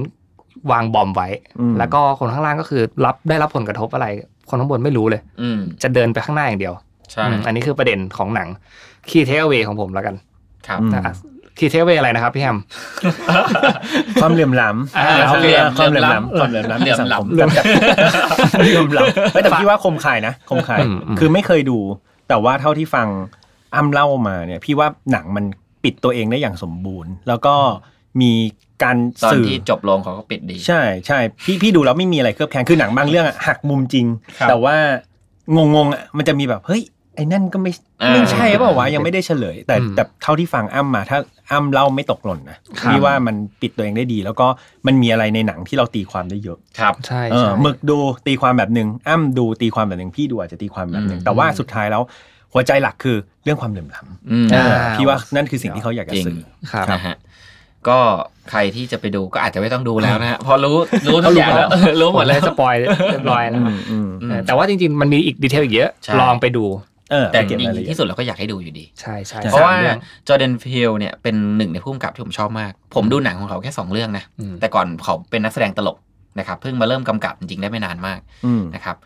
[0.73, 1.29] วาง bomb ไว้
[1.61, 4.07] อืมแล้วก็คนข้างล่างก็คือรับได้รับผลกระทบอะไร
[4.49, 6.75] คนข้างบนไม่รู้เลย อืมจะเดินไปข้างหน้าอย่างเดียว
[7.13, 8.49] ใช่อืมอันนี้คือประเด็นของหนัง
[9.11, 10.15] key takeaway ของผมแล้วกัน
[10.69, 10.93] ครับอืม
[11.59, 12.59] key takeaway อะไรนะครับพี่แฮม
[14.21, 21.79] ความเหลื่อมล้ำอ่าโอเคเหลื่อมความเหลื่อมเหลื่อมล้ำความเหลื่อมล้ำเหลื่อมในสังคล้ำเหลื่อมเหลื่อมล้ำไม่แต่พี่ว่าคมคายนะคมคายอืมอืมคือไม่เคยดู
[22.29, 23.09] แต่ว่าเท่าที่ฟัง
[23.75, 25.45] อ้ำเล่ามาเนี่ย พี่ว่าหนังมัน
[25.85, 27.55] ปิดตัวเองได้อย่างสมบูรณ์ แล้วก็
[28.21, 28.33] มี
[28.83, 34.07] การตอนสื่อที่จบลงเขาก็ปิดดี ใช่ใช่พี่พี่ดูแล้วไม่มีอะไรเคลือบแคลงคือหนังบางเรื่องอะหักมุมจริง
[34.39, 34.77] ครับแต่ว่า
[35.57, 36.83] งงงๆอะมันจะมีแบบเฮ้ย
[37.15, 41.19] ไอ้นั่นก็ไม่อ่าไม่ใช่เปล่าวะยังไม่ได้เฉลย แต่อืมแต่เท่าที่ฟังอ้ำมาถ้า
[41.51, 44.47] อ้ำเล่าไม่ตกหล่นนะครับพี่ว่ามันปิดตัวเองได้ดี แล้วก็
[44.87, 52.03] มันมีอะไรในหนังที่เราตีความได้เยอะครับใช่เออใช่หมึกดูตีความแบบหนึ่งอ้ำดูตีความแบบหนึ่งพี่ดูอาจจะตีความแบบหนึ่งอืมแต่ว่าสุดท้ายแล้ว
[52.53, 54.01] หัวใจหลักคือเรื่องความเหลื่อมล้
[54.31, 56.41] อืมำอ่าเออพี่ว่านั่นคือสิ่งที่เขาอยากจะจริงสื่อ
[56.73, 57.17] ครับนะฮะ
[57.89, 57.99] ก็
[58.51, 61.69] ใครที่จะไปดูก็อาจจะไม่ต้องดูแล้วนะฮะเพอรู้รู้ทุกอย่างแล้ว
[62.01, 66.65] รู้หมดเลแล้วยสปอยเรียบร้อยแล้วอืมอืมอืมเออแต่ว่าจริงๆมันมีอีกดีเทลอีกเยอะใช่ลองไปดู
[67.11, 75.97] เออแต่ไปเก็บดีรายละเอียดที่สุดเราก็อยากให้ดูอยู่ดี ใช่ใช่ใช่เพราะว่าสมองจอร์แดนฟิลเนี่ยเป็นหนึ่งในผู้กำกับที่ผมชอบมาก ผมดูหนังของเขาแค่สองเรื่องนะอืมแต่ก่อนเขาเป็นนักแสดงตลก
[76.39, 78.97] นะครับเพิ่งมาเริ่มกำกับจริงๆได้ไม่นานมากอืมนะครับ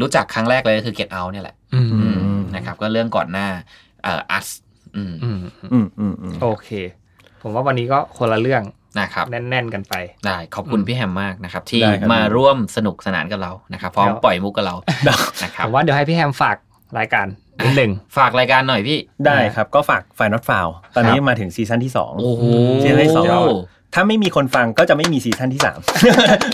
[0.00, 3.46] รู้จักครั้งแรกเลยก็คือ Get Out เนี่ยแหละอืมอืมนะครับก็เรื่องก่อนหน้า
[4.04, 4.48] เอ่อ Us
[4.96, 5.38] อืมอืม
[5.72, 6.70] อืมอืมอืมโอเค
[7.44, 8.62] ผมว่าวันนี้ก็คนละเรื่อง
[9.00, 9.94] นะครับแน่น ๆ กันไป
[10.26, 14.74] ได้ขอบคุณพี่แฮมมากนะครับ ที่ได้ครับมาร่วมสนุกสนานกับเรานะครับพร้อมแล้วปล่อยมุกกับเรา
[15.44, 16.56] นะครับผมว่าเดี๋ยวให้พี่แฮมฝาก
[16.98, 17.26] รายการ
[17.64, 22.44] นิดหนึ่งฝากรายการหน่อยพี่ได้ครับก็ฝากไฟนอตฟาวตอนนี้มาถึงซีซั่นที่สองโอ้โห
[22.82, 23.26] ซีซั่นที่สอง
[23.94, 25.78] ถ้าไม่มีคนฟังก็จะไม่มีซีซั่นที่สาม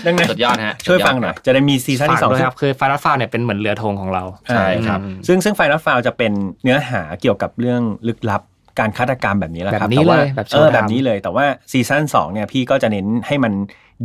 [0.07, 8.43] ดังนั้นสุดยอดฮะช่วยฟังหน่อยจะได้มีซีซั่นฝากที่สองด้วยครับคือฟาร์ฟาเนี่ยเป็นเหมือนเรือธงของเราใช่ครับอืมซึ่งซึ่งไฟนอตฟาวจะเป็นเนื้อหาเกี่ยวกับเรื่องลึกลับ
[8.81, 13.53] การฆาตกรรมแบบนี้แหละครับแบบนี้แต่ว่าเลยแบบเออ Showtime แบบนี้เลย แต่ว่าซีซั่นสองเนี่ยพี่ก็จะเน้นให้มัน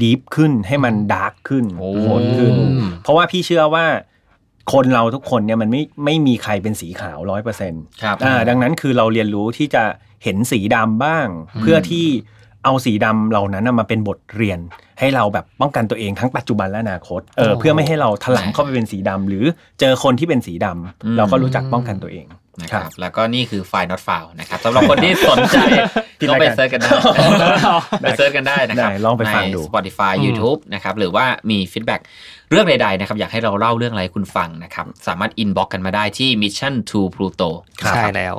[0.02, 3.86] ดีฟขึ้นให้มันดาร์กขึ้นโอ้โหดขึ้นอืมเพราะว่าพี่เชื่อว่า
[4.74, 9.84] คนเราทุกคนเนี่ยมันไม่ไม่มีใครเป็นสีขาวร้อยเปอร์เซ็นต์ครับอ่าดังนั้นคือเราเรียนรู้ที่จะ
[10.24, 11.28] เห็นสีดำบ้าง
[11.62, 12.06] เพื่อที่
[12.64, 14.60] เอาสีดำเหล่านั้นนะมาเป็นบทเรียน
[15.00, 19.44] ให้เราแบบป้องกันตัวเองทั้งปัจจุบันและอนาคตเออโอ้เพื่อไม่ให้เราถลำเข้าไปเป็นสีดำหรือ
[19.80, 22.26] เจอคนที่เป็นสีดำอืมเราก็รู้จักป้องกันตัวเอง
[22.62, 25.58] นะครับแล้วก็นี่คือไฟล์ not file นะครับสำหรับคนที่สนใจ
[26.20, 26.90] รายการก็ไป search กันได้
[28.02, 32.02] ไป search กันได้นะครับได้ลองไปฟังดูใน Spotify YouTube นะครับหรือว่ามี feedback
[32.50, 37.50] เรื่องใดๆนะครับอยากให้เราเล่าเรื่องอะไรให้คุณฟังนะครับสามารถ inbox กันมาได้ที่ Mission to Pluto
[37.82, 38.36] ครับใช่แล้ว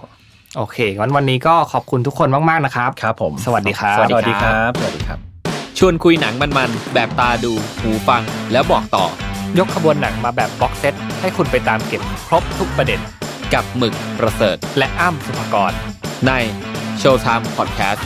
[0.57, 5.19] โอเคงั้นวันนี้ก็ขอบคุณทุกคนมากๆนะครับครับผมสวัสดีครับสวัสสวัสดีครับสวัสดีครับ
[5.79, 9.07] ชวนคุยหนังมันๆแบบตาดูหูฟังแล้วบอกต่อ
[9.59, 13.01] ยกขบวนหนังมาแบบบ็อกเซตให้คุณไปตามเก็บครบทุกประเด็น
[13.55, 15.73] กับหมึกประเสริฐ และอ้ำสุภกร
[16.27, 16.33] ใน
[17.01, 18.03] Showtime Podcast